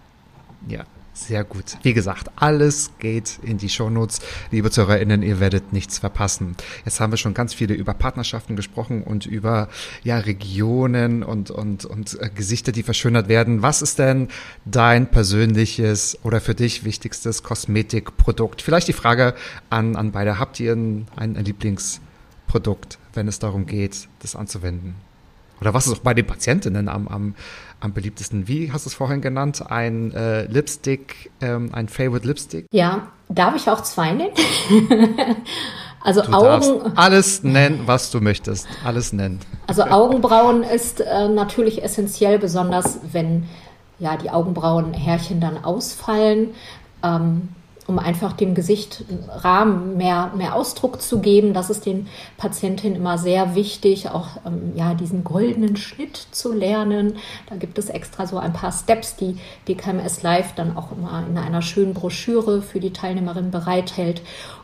[0.67, 0.81] Ja,
[1.15, 1.77] sehr gut.
[1.81, 4.19] Wie gesagt, alles geht in die Shownotes.
[4.51, 6.57] Liebe ZuhörerInnen, ihr werdet nichts verpassen.
[6.83, 9.69] Jetzt haben wir schon ganz viele über Partnerschaften gesprochen und über
[10.03, 13.61] ja, Regionen und, und, und äh, Gesichter, die verschönert werden.
[13.61, 14.27] Was ist denn
[14.65, 18.61] dein persönliches oder für dich wichtigstes Kosmetikprodukt?
[18.61, 19.35] Vielleicht die Frage
[19.69, 20.37] an, an beide.
[20.37, 24.95] Habt ihr ein, ein Lieblingsprodukt, wenn es darum geht, das anzuwenden?
[25.61, 27.35] Oder was ist auch bei den Patientinnen am, am,
[27.85, 28.47] am beliebtesten?
[28.49, 29.63] Wie hast du es vorhin genannt?
[29.69, 32.65] Ein äh, Lipstick, ähm, ein Favorite Lipstick?
[32.71, 34.33] Ja, darf ich auch zwei nennen?
[36.01, 36.97] also du Augen.
[36.97, 38.67] alles nennen, was du möchtest.
[38.83, 39.39] Alles nennen.
[39.67, 43.47] Also Augenbrauen ist äh, natürlich essentiell, besonders wenn
[43.99, 46.49] ja die Augenbrauenhärchen dann ausfallen.
[47.03, 47.49] Ähm,
[47.87, 51.53] um einfach dem Gesicht Rahmen mehr, mehr Ausdruck zu geben.
[51.53, 57.17] Das ist den Patientinnen immer sehr wichtig, auch ähm, ja, diesen goldenen Schnitt zu lernen.
[57.47, 61.37] Da gibt es extra so ein paar Steps, die DKMS Live dann auch immer in
[61.37, 64.21] einer schönen Broschüre für die Teilnehmerin bereithält.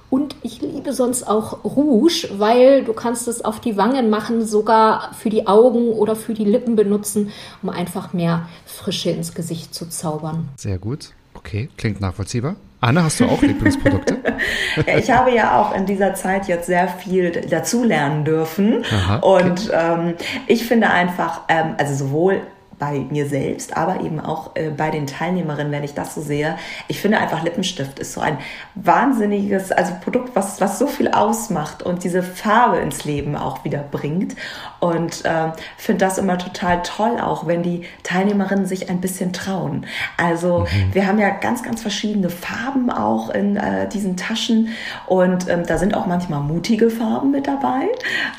[0.09, 5.13] Und ich liebe sonst auch Rouge, weil du kannst es auf die Wangen machen, sogar
[5.13, 7.31] für die Augen oder für die Lippen benutzen,
[7.61, 10.49] um einfach mehr Frische ins Gesicht zu zaubern.
[10.57, 11.11] Sehr gut.
[11.33, 12.57] Okay, klingt nachvollziehbar.
[12.81, 14.17] Anne, hast du auch Lieblingsprodukte?
[14.97, 18.83] ich habe ja auch in dieser Zeit jetzt sehr viel dazulernen dürfen.
[18.91, 19.43] Aha, okay.
[19.43, 20.13] Und ähm,
[20.47, 22.41] ich finde einfach, ähm, also sowohl
[22.81, 26.57] bei mir selbst, aber eben auch äh, bei den Teilnehmerinnen, wenn ich das so sehe.
[26.87, 28.39] Ich finde einfach Lippenstift ist so ein
[28.73, 33.83] wahnsinniges, also Produkt, was, was so viel ausmacht und diese Farbe ins Leben auch wieder
[33.91, 34.35] bringt.
[34.79, 39.85] Und äh, finde das immer total toll, auch wenn die Teilnehmerinnen sich ein bisschen trauen.
[40.17, 40.95] Also mhm.
[40.95, 44.69] wir haben ja ganz, ganz verschiedene Farben auch in äh, diesen Taschen
[45.05, 47.89] und ähm, da sind auch manchmal mutige Farben mit dabei.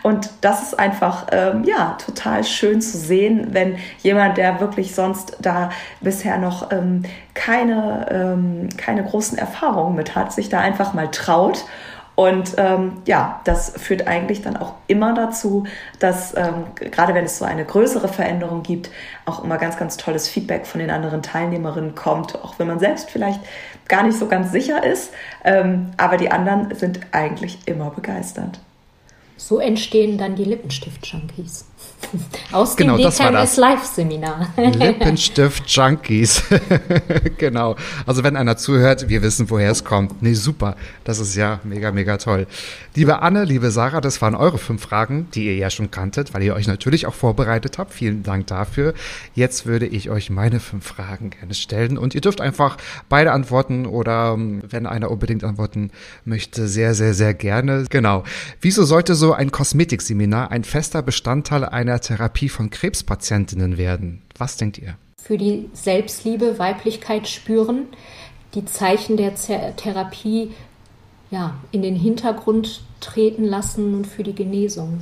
[0.02, 5.36] Und das ist einfach, ähm, ja, total schön zu sehen, wenn jemand der wirklich sonst
[5.40, 7.02] da bisher noch ähm,
[7.34, 11.64] keine, ähm, keine großen Erfahrungen mit hat, sich da einfach mal traut.
[12.14, 15.64] Und ähm, ja, das führt eigentlich dann auch immer dazu,
[15.98, 18.90] dass ähm, gerade wenn es so eine größere Veränderung gibt,
[19.24, 23.10] auch immer ganz, ganz tolles Feedback von den anderen Teilnehmerinnen kommt, auch wenn man selbst
[23.10, 23.40] vielleicht
[23.88, 25.12] gar nicht so ganz sicher ist.
[25.42, 28.60] Ähm, aber die anderen sind eigentlich immer begeistert.
[29.38, 31.64] So entstehen dann die Lippenstift-Junkies.
[32.52, 34.48] Aus genau, dem DKMS Live-Seminar.
[34.56, 36.42] Lippenstift-Junkies.
[37.38, 37.76] genau.
[38.06, 40.22] Also wenn einer zuhört, wir wissen, woher es kommt.
[40.22, 40.76] Nee, super.
[41.04, 42.46] Das ist ja mega, mega toll.
[42.94, 46.42] Liebe Anne, liebe Sarah, das waren eure fünf Fragen, die ihr ja schon kanntet, weil
[46.42, 47.94] ihr euch natürlich auch vorbereitet habt.
[47.94, 48.94] Vielen Dank dafür.
[49.34, 52.76] Jetzt würde ich euch meine fünf Fragen gerne stellen und ihr dürft einfach
[53.08, 55.90] beide antworten oder ähm, wenn einer unbedingt antworten
[56.24, 57.84] möchte, sehr, sehr, sehr gerne.
[57.88, 58.24] Genau.
[58.60, 64.22] Wieso sollte so ein Kosmetikseminar ein fester Bestandteil einer Therapie von Krebspatientinnen werden?
[64.36, 64.96] Was denkt ihr?
[65.16, 67.86] Für die Selbstliebe, Weiblichkeit spüren,
[68.54, 70.52] die Zeichen der Therapie
[71.30, 75.00] ja, in den Hintergrund treten lassen und für die Genesung.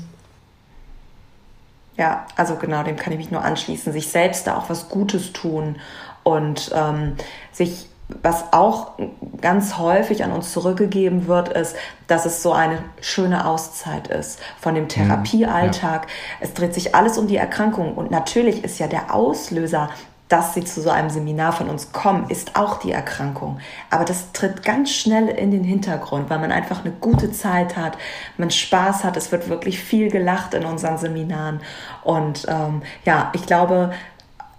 [1.96, 3.92] Ja, also genau, dem kann ich mich nur anschließen.
[3.92, 5.76] Sich selbst da auch was Gutes tun
[6.22, 7.16] und ähm,
[7.52, 7.86] sich
[8.22, 8.92] was auch
[9.40, 14.74] ganz häufig an uns zurückgegeben wird, ist, dass es so eine schöne Auszeit ist von
[14.74, 14.88] dem mhm.
[14.88, 16.02] Therapiealltag.
[16.02, 16.10] Ja.
[16.40, 19.90] Es dreht sich alles um die Erkrankung und natürlich ist ja der Auslöser,
[20.30, 23.58] dass sie zu so einem Seminar von uns kommen, ist auch die Erkrankung.
[23.90, 27.98] Aber das tritt ganz schnell in den Hintergrund, weil man einfach eine gute Zeit hat,
[28.38, 31.60] man Spaß hat, es wird wirklich viel gelacht in unseren Seminaren.
[32.04, 33.90] Und ähm, ja, ich glaube,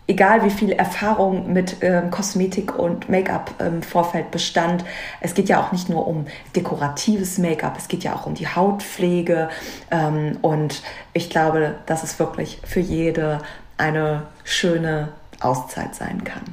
[0.07, 4.83] egal wie viel Erfahrung mit ähm, Kosmetik und Make-up im ähm, Vorfeld bestand,
[5.21, 8.47] es geht ja auch nicht nur um dekoratives Make-up, es geht ja auch um die
[8.47, 9.49] Hautpflege.
[9.89, 10.81] Ähm, und
[11.13, 13.39] ich glaube, dass es wirklich für jede
[13.77, 15.09] eine schöne
[15.39, 16.43] Auszeit sein kann.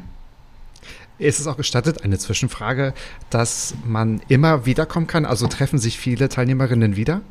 [1.18, 2.94] Ist es auch gestattet, eine Zwischenfrage,
[3.28, 5.26] dass man immer wiederkommen kann?
[5.26, 7.22] Also treffen sich viele Teilnehmerinnen wieder?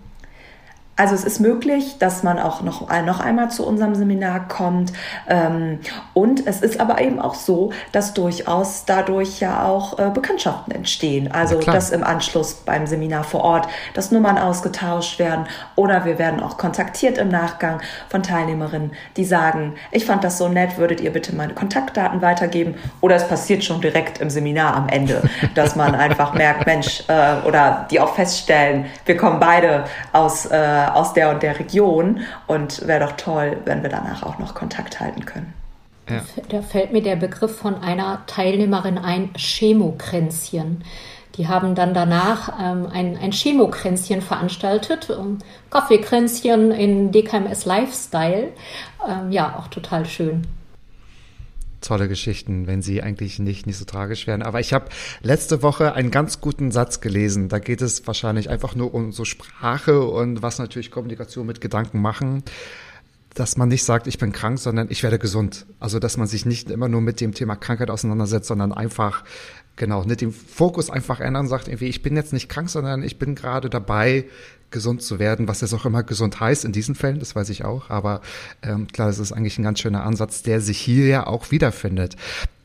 [0.98, 4.91] Also es ist möglich, dass man auch noch, noch einmal zu unserem Seminar kommt.
[5.30, 5.80] Ähm,
[6.14, 11.32] und es ist aber eben auch so, dass durchaus dadurch ja auch äh, Bekanntschaften entstehen.
[11.32, 15.45] Also dass im Anschluss beim Seminar vor Ort, dass Nummern ausgetauscht werden
[15.76, 17.80] oder wir werden auch kontaktiert im Nachgang
[18.10, 22.74] von Teilnehmerinnen, die sagen, ich fand das so nett, würdet ihr bitte meine Kontaktdaten weitergeben?
[23.02, 25.22] Oder es passiert schon direkt im Seminar am Ende,
[25.54, 30.87] dass man einfach merkt, Mensch, äh, oder die auch feststellen, wir kommen beide aus äh,
[30.96, 35.00] aus der und der Region und wäre doch toll, wenn wir danach auch noch Kontakt
[35.00, 35.54] halten können.
[36.10, 36.22] Ja.
[36.50, 40.84] Da fällt mir der Begriff von einer Teilnehmerin ein, Chemokränzchen.
[41.36, 48.54] Die haben dann danach ähm, ein, ein Chemokränzchen veranstaltet, ähm, Kaffeekränzchen in DKMS Lifestyle.
[49.08, 50.48] Ähm, ja, auch total schön
[51.82, 54.41] tolle Geschichten, wenn sie eigentlich nicht, nicht so tragisch wären.
[54.41, 54.86] Aber ich habe
[55.21, 57.49] letzte Woche einen ganz guten Satz gelesen.
[57.49, 62.01] Da geht es wahrscheinlich einfach nur um so Sprache und was natürlich Kommunikation mit Gedanken
[62.01, 62.43] machen
[63.38, 65.67] dass man nicht sagt, ich bin krank, sondern ich werde gesund.
[65.80, 69.23] Also, dass man sich nicht immer nur mit dem Thema Krankheit auseinandersetzt, sondern einfach,
[69.78, 73.17] genau, nicht den Fokus einfach ändern, sagt irgendwie, ich bin jetzt nicht krank, sondern ich
[73.17, 74.25] bin gerade dabei,
[74.69, 77.63] gesund zu werden, was jetzt auch immer gesund heißt in diesen Fällen, das weiß ich
[77.63, 77.89] auch.
[77.89, 78.21] Aber
[78.61, 82.15] ähm, klar, es ist eigentlich ein ganz schöner Ansatz, der sich hier ja auch wiederfindet.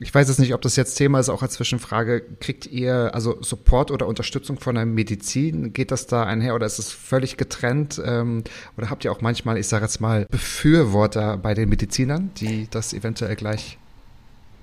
[0.00, 2.22] Ich weiß jetzt nicht, ob das jetzt Thema ist, auch als Zwischenfrage.
[2.40, 5.72] Kriegt ihr also Support oder Unterstützung von der Medizin?
[5.72, 8.02] Geht das da einher oder ist es völlig getrennt?
[8.04, 8.42] Ähm,
[8.76, 12.94] oder habt ihr auch manchmal, ich sage jetzt mal, Befürworter bei den Medizinern, die das
[12.94, 13.78] eventuell gleich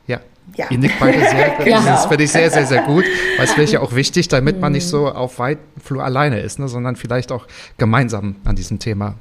[0.10, 0.20] ja.
[0.56, 0.66] ja.
[0.70, 1.56] Ihr nickt beide sehr.
[1.60, 2.08] Das ja.
[2.08, 3.06] finde ich sehr, sehr, sehr gut.
[3.38, 6.60] Weil es wäre ja auch wichtig, damit man nicht so auf weiten Flur alleine ist,
[6.60, 7.48] ne, sondern vielleicht auch
[7.78, 9.16] gemeinsam an diesem Thema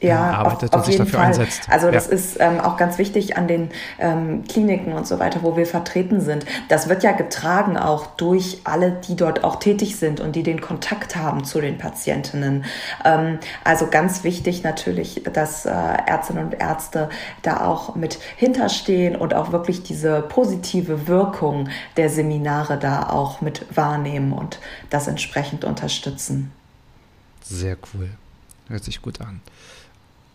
[0.00, 1.28] ja, arbeitet auf, auf und sich dafür Fall.
[1.28, 1.62] einsetzt.
[1.68, 2.12] Also das ja.
[2.12, 6.20] ist ähm, auch ganz wichtig an den ähm, Kliniken und so weiter, wo wir vertreten
[6.20, 6.44] sind.
[6.68, 10.60] Das wird ja getragen auch durch alle, die dort auch tätig sind und die den
[10.60, 12.64] Kontakt haben zu den Patientinnen.
[13.04, 17.08] Ähm, also ganz wichtig natürlich, dass äh, Ärztinnen und Ärzte
[17.42, 23.66] da auch mit hinterstehen und auch wirklich diese positive Wirkung der Seminare da auch mit
[23.74, 24.58] wahrnehmen und
[24.90, 26.52] das entsprechend unterstützen.
[27.42, 28.10] Sehr cool.
[28.68, 29.40] Hört sich gut an.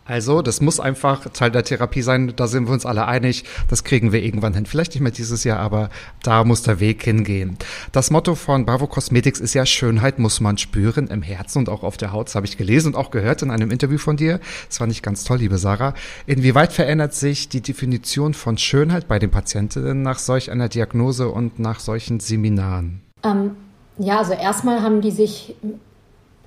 [0.08, 2.34] Also, das muss einfach Teil der Therapie sein.
[2.36, 3.43] Da sind wir uns alle einig.
[3.70, 4.66] Das kriegen wir irgendwann hin.
[4.66, 5.89] Vielleicht nicht mehr dieses Jahr, aber
[6.24, 7.58] da muss der Weg hingehen.
[7.91, 11.84] Das Motto von Bravo Cosmetics ist ja, Schönheit muss man spüren im Herzen und auch
[11.84, 12.28] auf der Haut.
[12.28, 14.39] Das habe ich gelesen und auch gehört in einem Interview von dir.
[14.70, 15.93] Das war nicht ganz toll, liebe Sarah.
[16.26, 21.60] Inwieweit verändert sich die Definition von Schönheit bei den Patientinnen nach solch einer Diagnose und
[21.60, 23.01] nach solchen Seminaren?
[23.24, 23.51] Ähm,
[23.97, 25.55] ja, also erstmal haben die sich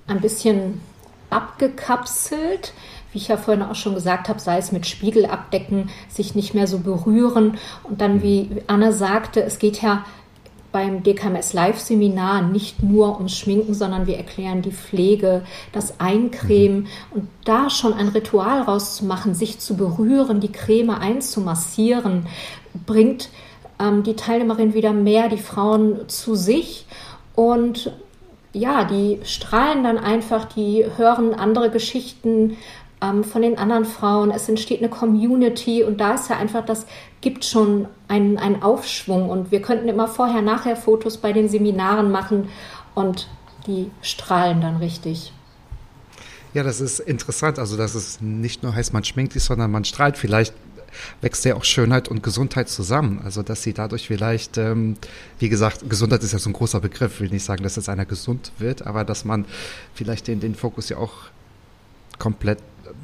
[0.06, 0.80] ein bisschen
[1.30, 2.72] abgekapselt
[3.12, 6.54] wie ich ja vorhin auch schon gesagt habe, sei es mit Spiegel abdecken, sich nicht
[6.54, 7.58] mehr so berühren.
[7.82, 10.04] Und dann, wie Anne sagte, es geht ja
[10.72, 15.42] beim DKMS Live-Seminar nicht nur ums Schminken, sondern wir erklären die Pflege,
[15.72, 16.86] das Eincremen.
[17.10, 22.26] Und da schon ein Ritual rauszumachen, sich zu berühren, die Creme einzumassieren,
[22.86, 23.30] bringt
[23.80, 26.86] ähm, die Teilnehmerin wieder mehr, die Frauen zu sich.
[27.34, 27.92] Und
[28.52, 32.56] ja, die strahlen dann einfach, die hören andere Geschichten
[33.02, 34.30] ähm, von den anderen Frauen.
[34.30, 36.86] Es entsteht eine Community und da ist ja einfach, das
[37.20, 42.10] gibt schon einen, einen Aufschwung und wir könnten immer vorher, nachher Fotos bei den Seminaren
[42.10, 42.48] machen
[42.94, 43.28] und
[43.66, 45.32] die strahlen dann richtig.
[46.52, 47.58] Ja, das ist interessant.
[47.58, 50.18] Also, dass es nicht nur heißt, man schminkt sich, sondern man strahlt.
[50.18, 50.54] Vielleicht
[51.20, 53.20] wächst ja auch Schönheit und Gesundheit zusammen.
[53.24, 54.96] Also, dass sie dadurch vielleicht, ähm,
[55.38, 57.14] wie gesagt, Gesundheit ist ja so ein großer Begriff.
[57.14, 59.44] Ich will nicht sagen, dass jetzt einer gesund wird, aber dass man
[59.94, 61.12] vielleicht den, den Fokus ja auch
[62.18, 62.58] komplett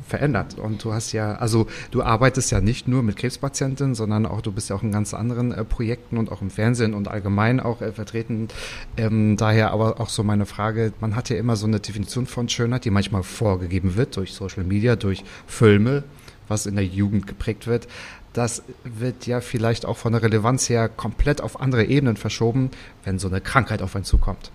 [0.07, 0.59] verändert.
[0.59, 4.53] Und du hast ja, also du arbeitest ja nicht nur mit Krebspatienten, sondern auch du
[4.53, 7.81] bist ja auch in ganz anderen äh, Projekten und auch im Fernsehen und allgemein auch
[7.83, 8.49] äh, vertreten.
[8.97, 12.49] Ähm, daher aber auch so meine Frage, man hat ja immer so eine Definition von
[12.49, 16.05] Schönheit, die manchmal vorgegeben wird durch Social Media, durch Filme,
[16.49, 17.89] was in der Jugend geprägt wird.
[18.33, 22.71] Das wird ja vielleicht auch von der Relevanz her komplett auf andere Ebenen verschoben,
[23.05, 24.51] wenn so eine Krankheit auf einen zukommt.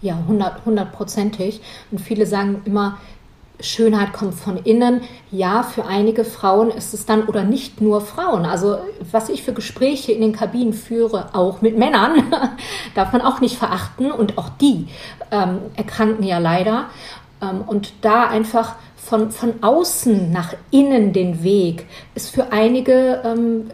[0.00, 1.60] Ja, hundertprozentig.
[1.90, 2.98] Und viele sagen immer,
[3.62, 5.00] Schönheit kommt von innen.
[5.30, 8.44] Ja, für einige Frauen ist es dann oder nicht nur Frauen.
[8.44, 8.78] Also
[9.10, 12.24] was ich für Gespräche in den Kabinen führe, auch mit Männern,
[12.94, 14.10] darf man auch nicht verachten.
[14.10, 14.88] Und auch die
[15.30, 16.86] ähm, erkranken ja leider.
[17.40, 23.70] Ähm, und da einfach von, von außen nach innen den Weg ist für einige, ähm,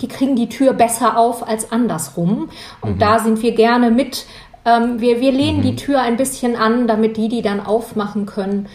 [0.00, 2.50] die kriegen die Tür besser auf als andersrum.
[2.80, 2.98] Und mhm.
[2.98, 4.26] da sind wir gerne mit.
[4.64, 5.62] Ähm, wir, wir lehnen mhm.
[5.62, 8.68] die Tür ein bisschen an, damit die die dann aufmachen können.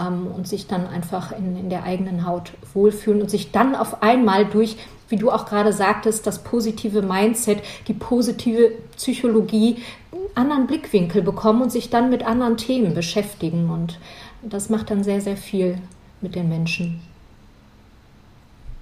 [0.00, 4.02] Ähm, und sich dann einfach in, in der eigenen Haut wohlfühlen und sich dann auf
[4.02, 4.76] einmal durch,
[5.08, 9.82] wie du auch gerade sagtest, das positive Mindset, die positive Psychologie
[10.12, 13.70] einen anderen Blickwinkel bekommen und sich dann mit anderen Themen beschäftigen.
[13.70, 13.98] Und
[14.42, 15.78] das macht dann sehr, sehr viel
[16.20, 17.00] mit den Menschen.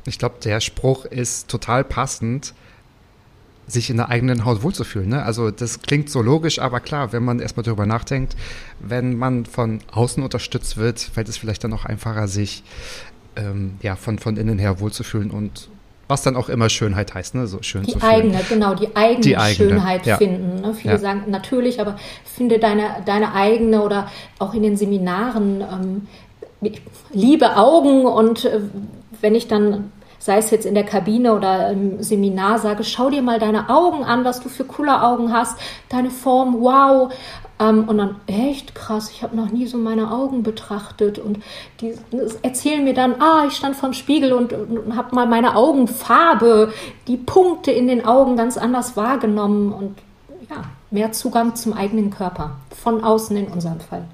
[0.04, 2.54] Ich glaube, der Spruch ist total passend,
[3.68, 5.08] sich in der eigenen Haut wohlzufühlen.
[5.10, 5.22] Ne?
[5.22, 8.34] Also das klingt so logisch, aber klar, wenn man erstmal darüber nachdenkt,
[8.80, 12.62] wenn man von außen unterstützt wird, fällt es vielleicht dann auch einfacher, sich
[13.36, 15.68] ähm, ja, von, von innen her wohlzufühlen und
[16.08, 17.46] was dann auch immer Schönheit heißt, ne?
[17.46, 18.60] So schön die zu eigene, fühlen.
[18.60, 20.16] genau, die eigene, Die eigene, Schönheit ja.
[20.16, 20.62] finden.
[20.62, 20.72] Ne?
[20.72, 20.98] Viele Ja.
[20.98, 26.72] sagen natürlich, aber finde deine, deine eigene oder auch in den Seminaren ähm,
[27.12, 28.60] liebe Augen und äh,
[29.20, 33.22] wenn ich dann sei es jetzt in der Kabine oder im Seminar sage, schau dir
[33.22, 35.58] mal deine Augen an, was du für coole Augen hast,
[35.88, 37.12] deine Form, wow.
[37.60, 41.18] Ähm, und dann, echt krass, ich habe noch nie so meine Augen betrachtet.
[41.18, 41.40] Und
[41.80, 41.94] die
[42.42, 46.72] erzählen mir dann, ah, ich stand vorm Spiegel und, und habe mal meine Augenfarbe,
[47.06, 49.98] die Punkte in den Augen ganz anders wahrgenommen und
[50.48, 54.04] ja, mehr Zugang zum eigenen Körper, von außen in unserem Fall.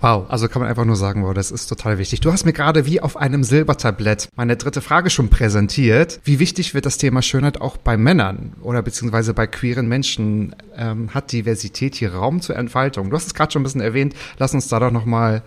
[0.00, 2.20] Wow, also kann man einfach nur sagen, wow, das ist total wichtig.
[2.20, 6.20] Du hast mir gerade wie auf einem Silbertablett meine dritte Frage schon präsentiert.
[6.22, 10.54] Wie wichtig wird das Thema Schönheit auch bei Männern oder beziehungsweise bei queeren Menschen?
[10.76, 13.10] Ähm, hat Diversität hier Raum zur Entfaltung?
[13.10, 14.14] Du hast es gerade schon ein bisschen erwähnt.
[14.38, 15.42] Lass uns da doch nochmal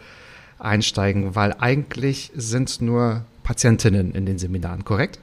[0.60, 5.20] einsteigen, weil eigentlich sind nur Patientinnen in den Seminaren, korrekt?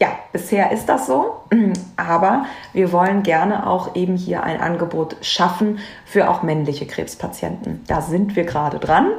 [0.00, 1.42] Ja, bisher ist das so,
[1.96, 7.84] aber wir wollen gerne auch eben hier ein Angebot schaffen für auch männliche Krebspatienten.
[7.86, 9.12] Da sind wir gerade dran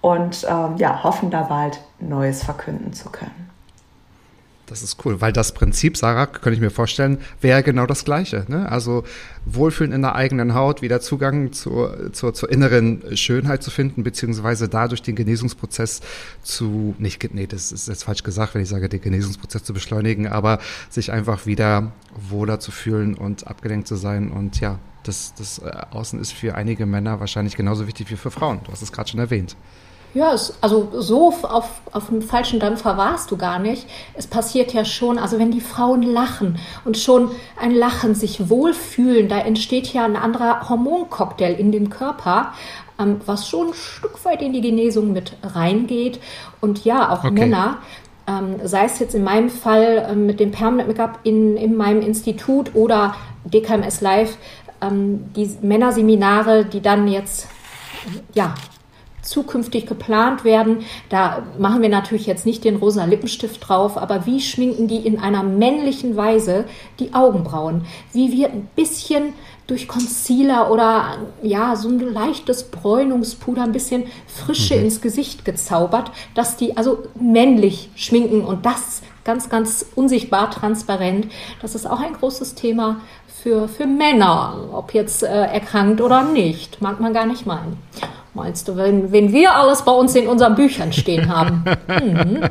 [0.00, 3.41] und ähm, ja, hoffen da bald Neues verkünden zu können.
[4.72, 8.46] Das ist cool, weil das Prinzip, Sarah, könnte ich mir vorstellen, wäre genau das Gleiche.
[8.48, 8.72] Ne?
[8.72, 9.04] Also
[9.44, 14.70] Wohlfühlen in der eigenen Haut, wieder Zugang zur, zur, zur inneren Schönheit zu finden, beziehungsweise
[14.70, 16.00] dadurch den Genesungsprozess
[16.42, 20.26] zu, nicht, nee, das ist jetzt falsch gesagt, wenn ich sage, den Genesungsprozess zu beschleunigen,
[20.26, 20.58] aber
[20.88, 21.92] sich einfach wieder
[22.30, 24.30] wohler zu fühlen und abgelenkt zu sein.
[24.30, 28.30] Und ja, das, das äh, Außen ist für einige Männer wahrscheinlich genauso wichtig wie für
[28.30, 28.60] Frauen.
[28.64, 29.54] Du hast es gerade schon erwähnt.
[30.14, 33.86] Ja, es, also so auf, auf dem falschen Dampfer warst du gar nicht.
[34.14, 39.28] Es passiert ja schon, also wenn die Frauen lachen und schon ein Lachen sich wohlfühlen,
[39.28, 42.52] da entsteht ja ein anderer Hormoncocktail in dem Körper,
[42.98, 46.20] ähm, was schon ein Stück weit in die Genesung mit reingeht.
[46.60, 47.32] Und ja, auch Okay.
[47.32, 47.78] Männer,
[48.26, 52.02] ähm, sei es jetzt in meinem Fall ähm, mit dem Permanent Make-up in, in meinem
[52.02, 54.36] Institut oder DKMS Live,
[54.82, 57.48] ähm, die Männerseminare, die dann jetzt
[58.34, 58.54] ja,
[59.22, 60.84] zukünftig geplant werden.
[61.08, 65.18] Da machen wir natürlich jetzt nicht den rosa Lippenstift drauf, aber wie schminken die in
[65.18, 66.64] einer männlichen Weise
[66.98, 67.86] die Augenbrauen?
[68.12, 69.32] Wie wird ein bisschen
[69.66, 76.56] durch Concealer oder ja, so ein leichtes Bräunungspuder, ein bisschen Frische ins Gesicht gezaubert, dass
[76.56, 81.28] die also männlich schminken und das ganz, ganz unsichtbar transparent.
[81.62, 83.00] Das ist auch ein großes Thema
[83.42, 86.82] für, für Männer, ob jetzt äh, erkrankt oder nicht.
[86.82, 87.78] Mag man gar nicht meinen.
[88.34, 91.64] Meinst du, wenn, wenn wir alles bei uns in unseren Büchern stehen haben?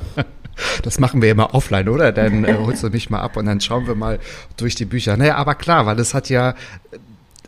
[0.84, 2.12] Das machen wir immer offline, oder?
[2.12, 4.20] Dann äh, holst du mich mal ab und dann schauen wir mal
[4.58, 5.18] durch die Bücher.
[5.18, 6.54] Naja, aber klar, weil es hat ja,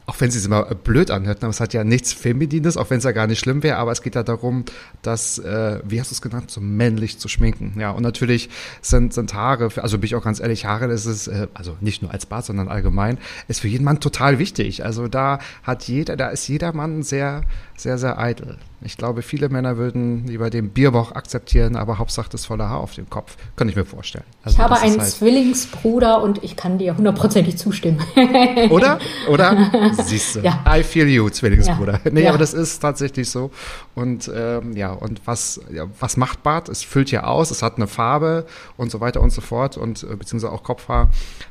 [0.06, 2.98] auch wenn es sich immer blöd anhört, aber es hat ja nichts Feminines, auch wenn
[2.98, 4.66] es ja gar nicht schlimm wäre, aber es geht ja darum,
[5.02, 7.80] das, äh, wie hast du es genannt, so männlich zu schminken.
[7.80, 8.50] Ja, und natürlich
[8.82, 12.02] sind, sind Haare, für, also bin ich auch ganz ehrlich, Haare, ist, äh, also nicht
[12.02, 14.84] nur als Bart, sondern allgemein, ist für jeden Mann total wichtig.
[14.84, 17.44] Also da hat jeder, da ist jeder Mann sehr,
[17.78, 18.58] sehr, sehr eitel.
[18.86, 22.94] Ich glaube, viele Männer würden lieber den Bierbauch akzeptieren, aber Hauptsache das volle Haar auf
[22.96, 23.36] dem Kopf.
[23.56, 24.24] Könnte ich mir vorstellen.
[24.44, 28.02] Also Ich habe einen halt- Zwillingsbruder und ich kann dir hundertprozentig zustimmen.
[28.70, 29.00] Oder?
[29.30, 29.72] Oder?
[30.04, 30.40] Siehst du.
[30.42, 30.64] Ja.
[30.68, 32.02] I feel you, Zwillingsbruder.
[32.04, 32.12] Ja.
[32.12, 32.30] Nee, Ja.
[32.30, 33.52] aber das ist tatsächlich so.
[33.96, 36.70] Und ähm, ja, und was, ja, was macht Bart?
[36.70, 38.46] Es füllt ja aus, es hat eine Farbe
[38.78, 41.10] und so weiter und so fort und äh, beziehungsweise auch Kopfhaar.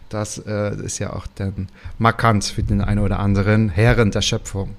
[0.08, 1.68] Das äh, ist ja auch dann
[1.98, 4.76] markant für den einen oder anderen Herren der Schöpfung.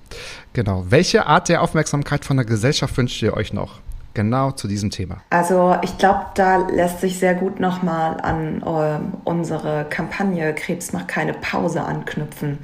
[0.53, 0.85] Genau.
[0.89, 3.79] Welche Art der Aufmerksamkeit von der Gesellschaft wünscht ihr euch noch?
[4.13, 5.17] Genau zu diesem Thema.
[5.31, 11.07] Also ich glaube, da lässt sich sehr gut nochmal an ähm, unsere Kampagne Krebs macht
[11.07, 12.59] keine Pause anknüpfen.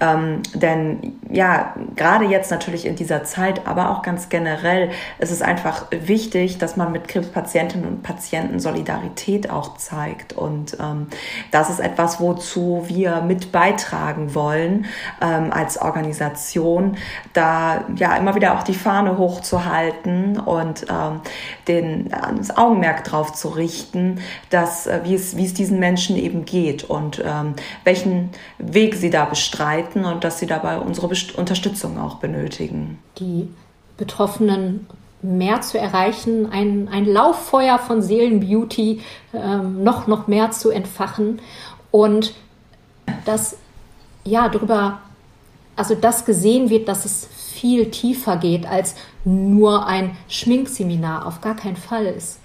[0.00, 5.40] Ähm, denn ja, gerade jetzt natürlich in dieser Zeit, aber auch ganz generell, ist es
[5.40, 10.34] einfach wichtig, dass man mit Krebspatientinnen und Patienten Solidarität auch zeigt.
[10.34, 11.06] Und ähm,
[11.50, 14.84] das ist etwas, wozu wir mit beitragen wollen
[15.22, 16.98] ähm, als Organisation,
[17.32, 21.20] da ja immer wieder auch die Fahne hochzuhalten und ähm,
[21.68, 24.20] den, das Augenmerk darauf zu richten,
[24.50, 29.10] dass, äh, wie, es, wie es diesen Menschen eben geht und ähm, welchen Weg sie
[29.10, 32.98] da bestreiten und dass sie dabei unsere Best Unterstützung auch benötigen.
[33.18, 33.48] Die
[33.96, 34.86] Betroffenen
[35.22, 39.00] mehr zu erreichen, ein, ein Lauffeuer von Seelenbeauty
[39.34, 41.40] ähm, noch, noch mehr zu entfachen
[41.90, 42.34] und
[43.24, 43.56] dass
[44.24, 45.00] ja darüber,
[45.76, 47.28] also das gesehen wird, dass es
[47.60, 48.94] viel tiefer geht als
[49.24, 52.06] nur ein Schminkseminar, auf gar keinen Fall.
[52.06, 52.38] Es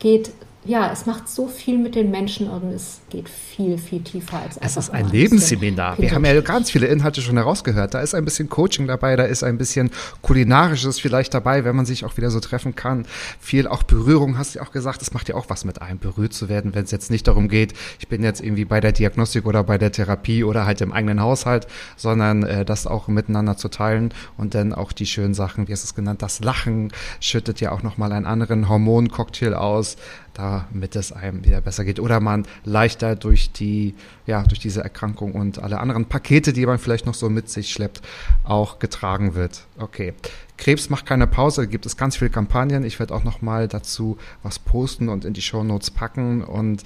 [0.00, 0.32] geht
[0.70, 4.56] ja, es macht so viel mit den Menschen und es geht viel, viel tiefer als
[4.56, 5.98] Es ist ein Lebensseminar.
[5.98, 7.92] Wir haben ja ganz viele Inhalte schon herausgehört.
[7.92, 9.90] Da ist ein bisschen Coaching dabei, da ist ein bisschen
[10.22, 13.04] Kulinarisches vielleicht dabei, wenn man sich auch wieder so treffen kann.
[13.40, 15.02] Viel auch Berührung, hast du ja auch gesagt.
[15.02, 17.48] Es macht ja auch was mit einem, berührt zu werden, wenn es jetzt nicht darum
[17.48, 20.92] geht, ich bin jetzt irgendwie bei der Diagnostik oder bei der Therapie oder halt im
[20.92, 21.66] eigenen Haushalt,
[21.96, 25.82] sondern äh, das auch miteinander zu teilen und dann auch die schönen Sachen, wie hast
[25.82, 29.96] du es genannt, das Lachen schüttet ja auch nochmal einen anderen Hormoncocktail aus
[30.34, 33.94] damit es einem wieder besser geht oder man leichter durch die,
[34.26, 37.70] ja, durch diese Erkrankung und alle anderen Pakete, die man vielleicht noch so mit sich
[37.70, 38.02] schleppt,
[38.44, 39.66] auch getragen wird.
[39.78, 40.14] Okay.
[40.56, 42.84] Krebs macht keine Pause, gibt es ganz viele Kampagnen.
[42.84, 46.82] Ich werde auch noch mal dazu was posten und in die Show Notes packen und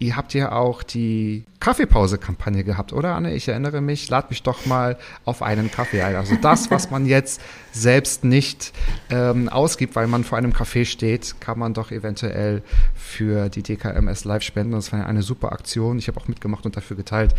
[0.00, 3.34] Ihr habt ja auch die Kaffeepause-Kampagne gehabt, oder Anne?
[3.34, 6.14] Ich erinnere mich, lad mich doch mal auf einen Kaffee ein.
[6.14, 7.40] Also das, was man jetzt
[7.72, 8.72] selbst nicht
[9.10, 12.62] ähm, ausgibt, weil man vor einem Kaffee steht, kann man doch eventuell
[12.94, 14.72] für die DKMS live spenden.
[14.72, 15.98] Das war ja eine super Aktion.
[15.98, 17.34] Ich habe auch mitgemacht und dafür geteilt.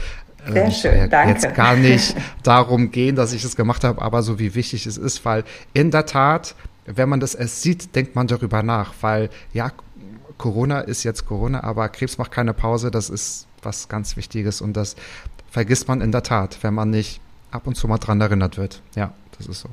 [0.46, 1.34] Ähm, Sehr schön, ja danke.
[1.34, 4.98] Jetzt gar nicht darum gehen, dass ich es gemacht habe, aber so wie wichtig es
[4.98, 6.56] ist, weil in der Tat
[6.96, 9.72] wenn man das erst sieht, denkt man darüber nach, weil ja,
[10.40, 12.90] Corona ist jetzt Corona, aber Krebs macht keine Pause.
[12.90, 14.96] Das ist was ganz Wichtiges und das
[15.52, 17.22] vergisst man in der Tat, wenn man nicht
[17.52, 18.82] ab und zu mal dran erinnert wird.
[18.96, 19.70] Ja, das ist so.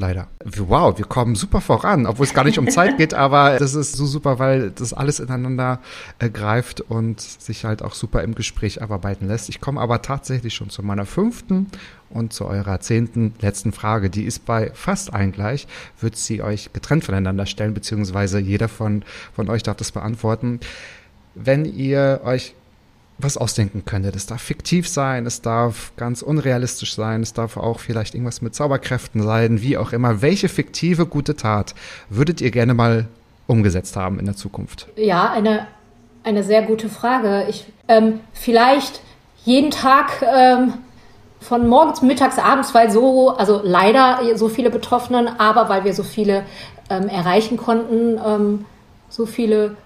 [0.00, 0.28] Leider.
[0.46, 3.92] Wow, wir kommen super voran, obwohl es gar nicht um Zeit geht, aber das ist
[3.92, 5.78] so super, weil das alles ineinander
[6.18, 9.50] äh, greift und sich halt auch super im Gespräch abarbeiten lässt.
[9.50, 11.66] Ich komme aber tatsächlich schon zu meiner fünften
[12.08, 14.08] und zu eurer zehnten letzten Frage.
[14.08, 15.68] Die ist bei fast allen gleich.
[16.00, 20.60] Wird sie euch getrennt voneinander stellen, beziehungsweise jeder von, von euch darf das beantworten.
[21.34, 22.54] Wenn ihr euch
[23.22, 24.16] was ausdenken könntet.
[24.16, 28.54] Es darf fiktiv sein, es darf ganz unrealistisch sein, es darf auch vielleicht irgendwas mit
[28.54, 30.22] Zauberkräften sein, wie auch immer.
[30.22, 31.74] Welche fiktive gute Tat
[32.08, 33.08] würdet ihr gerne mal
[33.46, 34.88] umgesetzt haben in der Zukunft?
[34.96, 35.66] Ja, eine,
[36.24, 37.46] eine sehr gute Frage.
[37.48, 39.00] Ich, ähm, vielleicht
[39.44, 40.74] jeden Tag ähm,
[41.40, 46.02] von morgens, mittags, abends, weil so, also leider so viele Betroffenen, aber weil wir so
[46.02, 46.44] viele
[46.90, 48.64] ähm, erreichen konnten, ähm,
[49.08, 49.76] so viele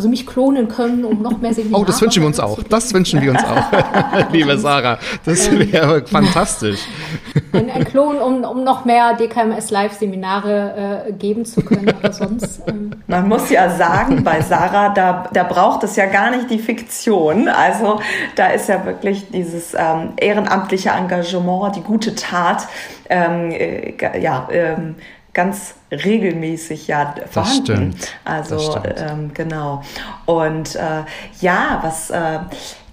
[0.00, 2.62] also mich klonen können, um noch mehr Seminare Oh, das wünschen wir uns auch.
[2.62, 3.70] Das wünschen wir uns auch,
[4.32, 4.98] liebe Sarah.
[5.26, 6.80] Das ähm, wäre fantastisch.
[7.52, 11.88] Ein, ein, Klon, um, um noch mehr DKMS Live-Seminare äh, geben zu können.
[11.88, 12.62] Aber sonst.
[12.66, 12.92] Ähm.
[13.08, 17.48] Man muss ja sagen, bei Sarah, da, da braucht es ja gar nicht die Fiktion.
[17.48, 18.00] Also
[18.36, 22.68] da ist ja wirklich dieses ähm, ehrenamtliche Engagement, die gute Tat.
[23.08, 24.94] Ähm, äh, ja, ähm,
[25.34, 27.64] ganz regelmäßig ja vorhanden.
[27.64, 28.08] Das stimmt.
[28.24, 28.80] Also.
[28.96, 29.82] Ähm, genau.
[30.26, 31.04] Und äh,
[31.40, 32.40] ja, was äh,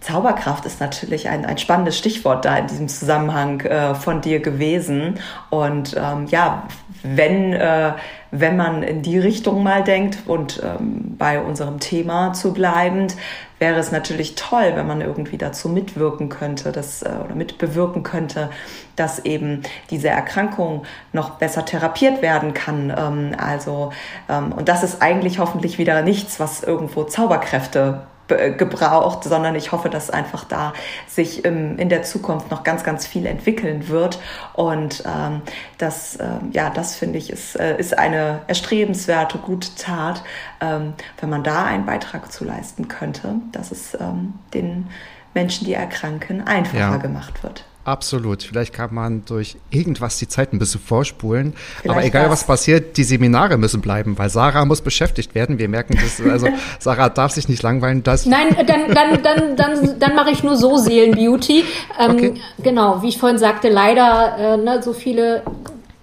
[0.07, 5.19] Zauberkraft ist natürlich ein, ein spannendes Stichwort da in diesem Zusammenhang äh, von dir gewesen.
[5.49, 6.63] Und ähm, ja,
[7.03, 7.91] wenn, äh,
[8.31, 13.17] wenn man in die Richtung mal denkt und ähm, bei unserem Thema zu bleibend,
[13.59, 18.49] wäre es natürlich toll, wenn man irgendwie dazu mitwirken könnte, dass, äh, oder mitbewirken könnte,
[18.95, 22.93] dass eben diese Erkrankung noch besser therapiert werden kann.
[22.95, 23.91] Ähm, also,
[24.29, 29.89] ähm, und das ist eigentlich hoffentlich wieder nichts, was irgendwo Zauberkräfte gebraucht, sondern ich hoffe,
[29.89, 30.73] dass einfach da
[31.07, 34.19] sich ähm, in der Zukunft noch ganz, ganz viel entwickeln wird.
[34.53, 35.41] Und ähm,
[35.77, 40.23] das, ähm, ja, das finde ich, ist, äh, ist eine erstrebenswerte, gute Tat,
[40.61, 44.87] ähm, wenn man da einen Beitrag zu leisten könnte, dass es ähm, den
[45.33, 46.97] Menschen, die erkranken, einfacher ja.
[46.97, 47.63] gemacht wird.
[47.87, 48.43] Absolut.
[48.43, 51.53] Vielleicht kann man durch irgendwas die Zeit ein bisschen vorspulen.
[51.81, 52.43] Vielleicht Aber egal was.
[52.43, 55.57] passiert, die Seminare müssen bleiben, weil Sarah muss beschäftigt werden.
[55.57, 58.03] Wir merken das, also Sarah darf sich nicht langweilen.
[58.03, 61.63] Das Nein, dann, dann, dann, dann, dann mache ich nur so Seelenbeauty.
[61.97, 62.33] Ähm, okay.
[62.61, 65.43] Genau, wie ich vorhin sagte, leider äh, ne, so viele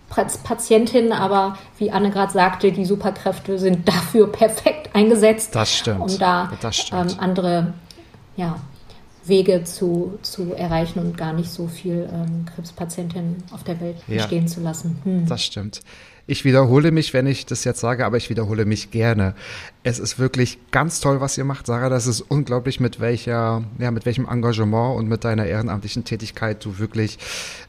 [0.09, 5.55] Patientinnen, aber wie Anne gerade sagte, die Superkräfte sind dafür perfekt eingesetzt.
[5.55, 6.01] Das stimmt.
[6.01, 6.51] Um da
[6.93, 7.75] ähm, andere
[8.37, 8.57] ja,
[9.27, 14.23] Wege zu, zu erreichen und gar nicht so viel ähm, Krebspatientinnen auf der Welt ja,
[14.23, 14.99] stehen zu lassen.
[15.05, 15.27] Hm.
[15.27, 15.81] Das stimmt.
[16.27, 19.35] Ich wiederhole mich, wenn ich das jetzt sage, aber ich wiederhole mich gerne.
[19.83, 21.91] Es ist wirklich ganz toll, was ihr macht, Sarah.
[21.91, 26.79] Das ist unglaublich, mit welcher, ja, mit welchem Engagement und mit deiner ehrenamtlichen Tätigkeit du
[26.79, 27.19] wirklich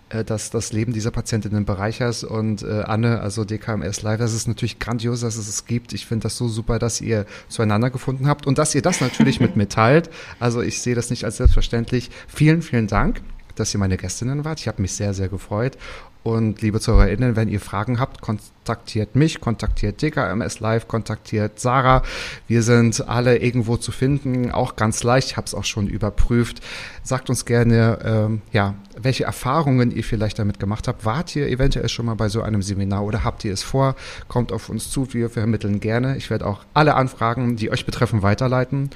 [0.10, 2.24] äh, das, das Leben dieser Patientinnen bereicherst.
[2.24, 5.94] Und äh, Anne, also DKMS Live, das ist natürlich grandios, dass es es gibt.
[5.94, 9.40] Ich finde das so super, dass ihr zueinander gefunden habt und dass ihr das natürlich
[9.40, 10.10] mit mir teilt.
[10.40, 12.12] Also ich sehe das nicht als selbstverständlich.
[12.28, 13.22] Vielen, vielen Dank,
[13.56, 14.60] dass ihr meine Gästinnen wart.
[14.60, 15.78] Ich habe mich sehr, sehr gefreut.
[16.26, 22.02] Und liebe ZuhörerInnen, wenn ihr Fragen habt, kontaktiert mich, kontaktiert DKMS Live, kontaktiert Sarah.
[22.48, 25.30] Wir sind alle irgendwo zu finden, auch ganz leicht.
[25.30, 26.62] Ich habe es auch schon überprüft.
[27.04, 31.06] Sagt uns gerne, ähm, ja, welche Erfahrungen ihr vielleicht damit gemacht habt.
[31.06, 33.96] Wart ihr eventuell schon mal bei so einem Seminar oder habt ihr es vor?
[34.28, 36.18] Kommt auf uns zu, wir vermitteln gerne.
[36.18, 38.90] Ich werde auch alle Anfragen, die euch betreffen, weiterleiten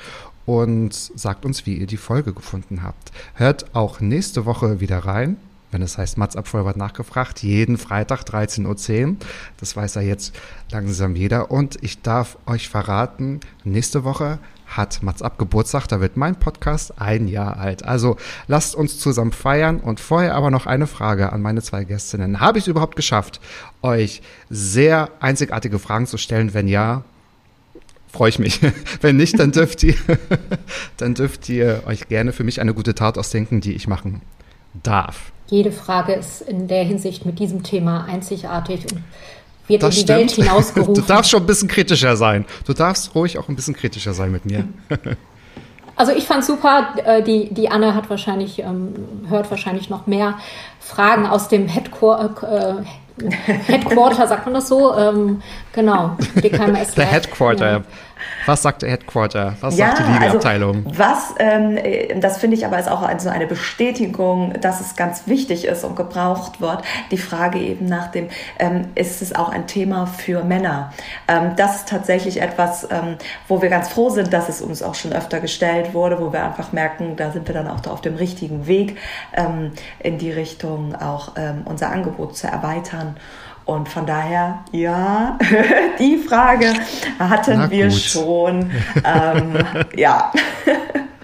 [0.48, 3.12] und sagt uns, wie ihr die Folge gefunden habt.
[3.36, 5.38] Hört auch nächste Woche wieder rein
[5.72, 9.16] wenn es heißt Mats Abfolbert nachgefragt, jeden Freitag 13.10 Uhr.
[9.58, 10.36] Das weiß ja jetzt
[10.72, 11.52] langsam jeder.
[11.52, 17.02] Und ich darf euch verraten, nächste Woche hat Mats Ab Geburtstag, da wird mein Podcast
[17.02, 17.84] ein Jahr alt.
[17.86, 18.18] Also
[18.48, 22.40] lasst uns zusammen feiern und vorher aber noch eine Frage an meine zwei Gästinnen.
[22.40, 23.40] Habe ich es überhaupt geschafft,
[23.82, 26.54] euch sehr einzigartige Fragen zu stellen?
[26.54, 27.04] Wenn ja,
[28.12, 28.60] freue ich mich.
[29.02, 29.96] Wenn nicht, dann dürft ihr,
[30.98, 34.22] dann dürft ihr euch gerne für mich eine gute Tat ausdenken, die ich machen
[34.84, 39.04] darf jede Frage ist in der Hinsicht mit diesem Thema einzigartig und
[39.68, 40.20] wird das in die stimmt.
[40.20, 40.94] Welt hinausgerufen.
[40.96, 42.46] Du darfst schon ein bisschen kritischer sein.
[42.66, 44.68] Du darfst ruhig auch ein bisschen kritischer sein mit mir.
[45.96, 48.94] Also ich fand super, äh, die, die Anne hat wahrscheinlich, ähm,
[49.28, 50.36] hört wahrscheinlich noch mehr
[50.80, 53.30] Fragen aus dem Headquarter, äh,
[53.68, 54.96] Headquarter sagt man das so?
[54.96, 55.42] Ähm,
[55.74, 56.96] genau, DKMS.
[56.96, 57.72] Der Headquarter.
[57.72, 57.82] Ja.
[58.46, 59.56] Was sagt der Headquarter?
[59.62, 60.86] Was ja, sagt die Liga-Abteilung?
[60.88, 61.78] Also was, ähm,
[62.22, 65.96] das finde ich aber ist auch so eine Bestätigung, dass es ganz wichtig ist und
[65.96, 66.84] gebraucht wird.
[67.12, 70.94] Die Frage eben nach dem, ähm, ist es auch ein Thema für Männer?
[71.28, 73.18] Ähm, das ist tatsächlich etwas, ähm,
[73.48, 76.44] wo wir ganz froh sind, dass es uns auch schon öfter gestellt wurde, wo wir
[76.44, 78.98] einfach merken, da sind wir dann auch auf dem richtigen Weg,
[79.34, 83.16] ähm, in die Richtung auch ähm, unser Angebot zu erweitern.
[83.70, 85.38] Und von daher, ja,
[86.00, 86.74] die Frage
[87.20, 88.72] hatten wir schon.
[89.06, 89.64] Ähm,
[89.96, 90.34] ja.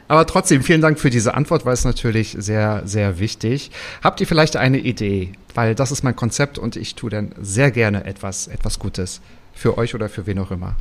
[0.08, 3.72] Aber trotzdem, vielen Dank für diese Antwort, weil es natürlich sehr, sehr wichtig.
[4.04, 5.34] Habt ihr vielleicht eine Idee?
[5.56, 9.22] Weil das ist mein Konzept und ich tue dann sehr gerne etwas, etwas Gutes
[9.52, 10.76] für euch oder für wen auch immer.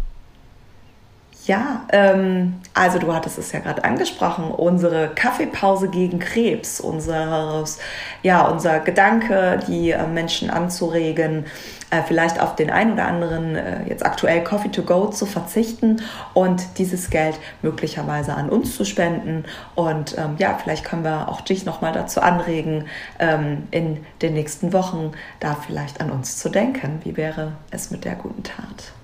[1.47, 7.78] Ja, ähm, also du hattest es ja gerade angesprochen, unsere Kaffeepause gegen Krebs, unseres,
[8.22, 11.45] ja, unser Gedanke, die äh, Menschen anzuregen,
[11.90, 16.01] äh, vielleicht auf den ein oder anderen äh, jetzt aktuell Coffee to Go zu verzichten
[16.32, 19.45] und dieses Geld möglicherweise an uns zu spenden.
[19.74, 22.86] Und ähm, ja, vielleicht können wir auch dich nochmal dazu anregen,
[23.18, 27.01] ähm, in den nächsten Wochen da vielleicht an uns zu denken.
[27.05, 28.95] Wie wäre es mit der guten Tat?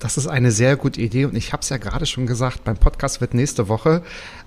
[0.00, 2.76] Das ist eine sehr gute Idee und ich habe es ja gerade schon gesagt, beim
[2.76, 4.02] Podcast wird nächste Woche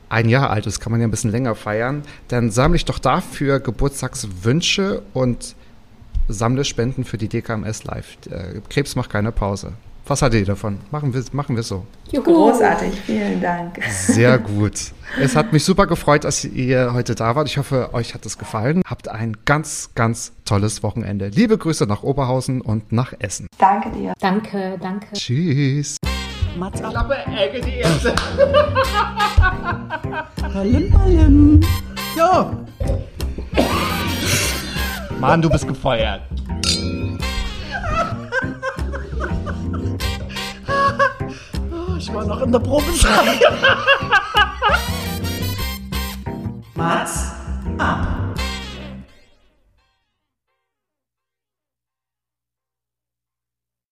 [0.10, 2.04] ein Jahr alt, das kann man ja ein bisschen länger feiern.
[2.28, 5.56] Dann sammle ich doch dafür Geburtstagswünsche und
[6.28, 8.18] sammle Spenden für die DKMS Live.
[8.30, 9.74] Äh, Krebs macht keine Pause.
[10.06, 10.80] Was haltet ihr davon?
[10.92, 11.86] Machen wir, machen wir so.
[12.12, 12.24] Juhu.
[12.24, 13.80] Großartig, vielen Dank.
[13.90, 14.92] Sehr gut.
[15.22, 17.48] Es hat mich super gefreut, dass ihr heute da wart.
[17.48, 18.82] Ich hoffe, euch hat es gefallen.
[18.86, 21.30] Habt ein ganz, ganz tolles Wochenende.
[21.30, 23.48] Liebe Grüße nach Oberhausen und nach Essen.
[23.58, 24.14] Danke dir.
[24.20, 25.08] Danke, danke.
[25.14, 25.96] Tschüss.
[26.58, 26.92] Mats ab.
[26.92, 28.14] Klappe, Ecke, die erste.
[30.54, 31.62] Ballim, ballim.
[32.18, 32.52] Jo.
[35.20, 36.24] Mann, du bist gefeuert.
[42.04, 43.40] Ich war noch in der Probezeit.
[46.76, 47.32] Mats
[47.78, 48.33] ab.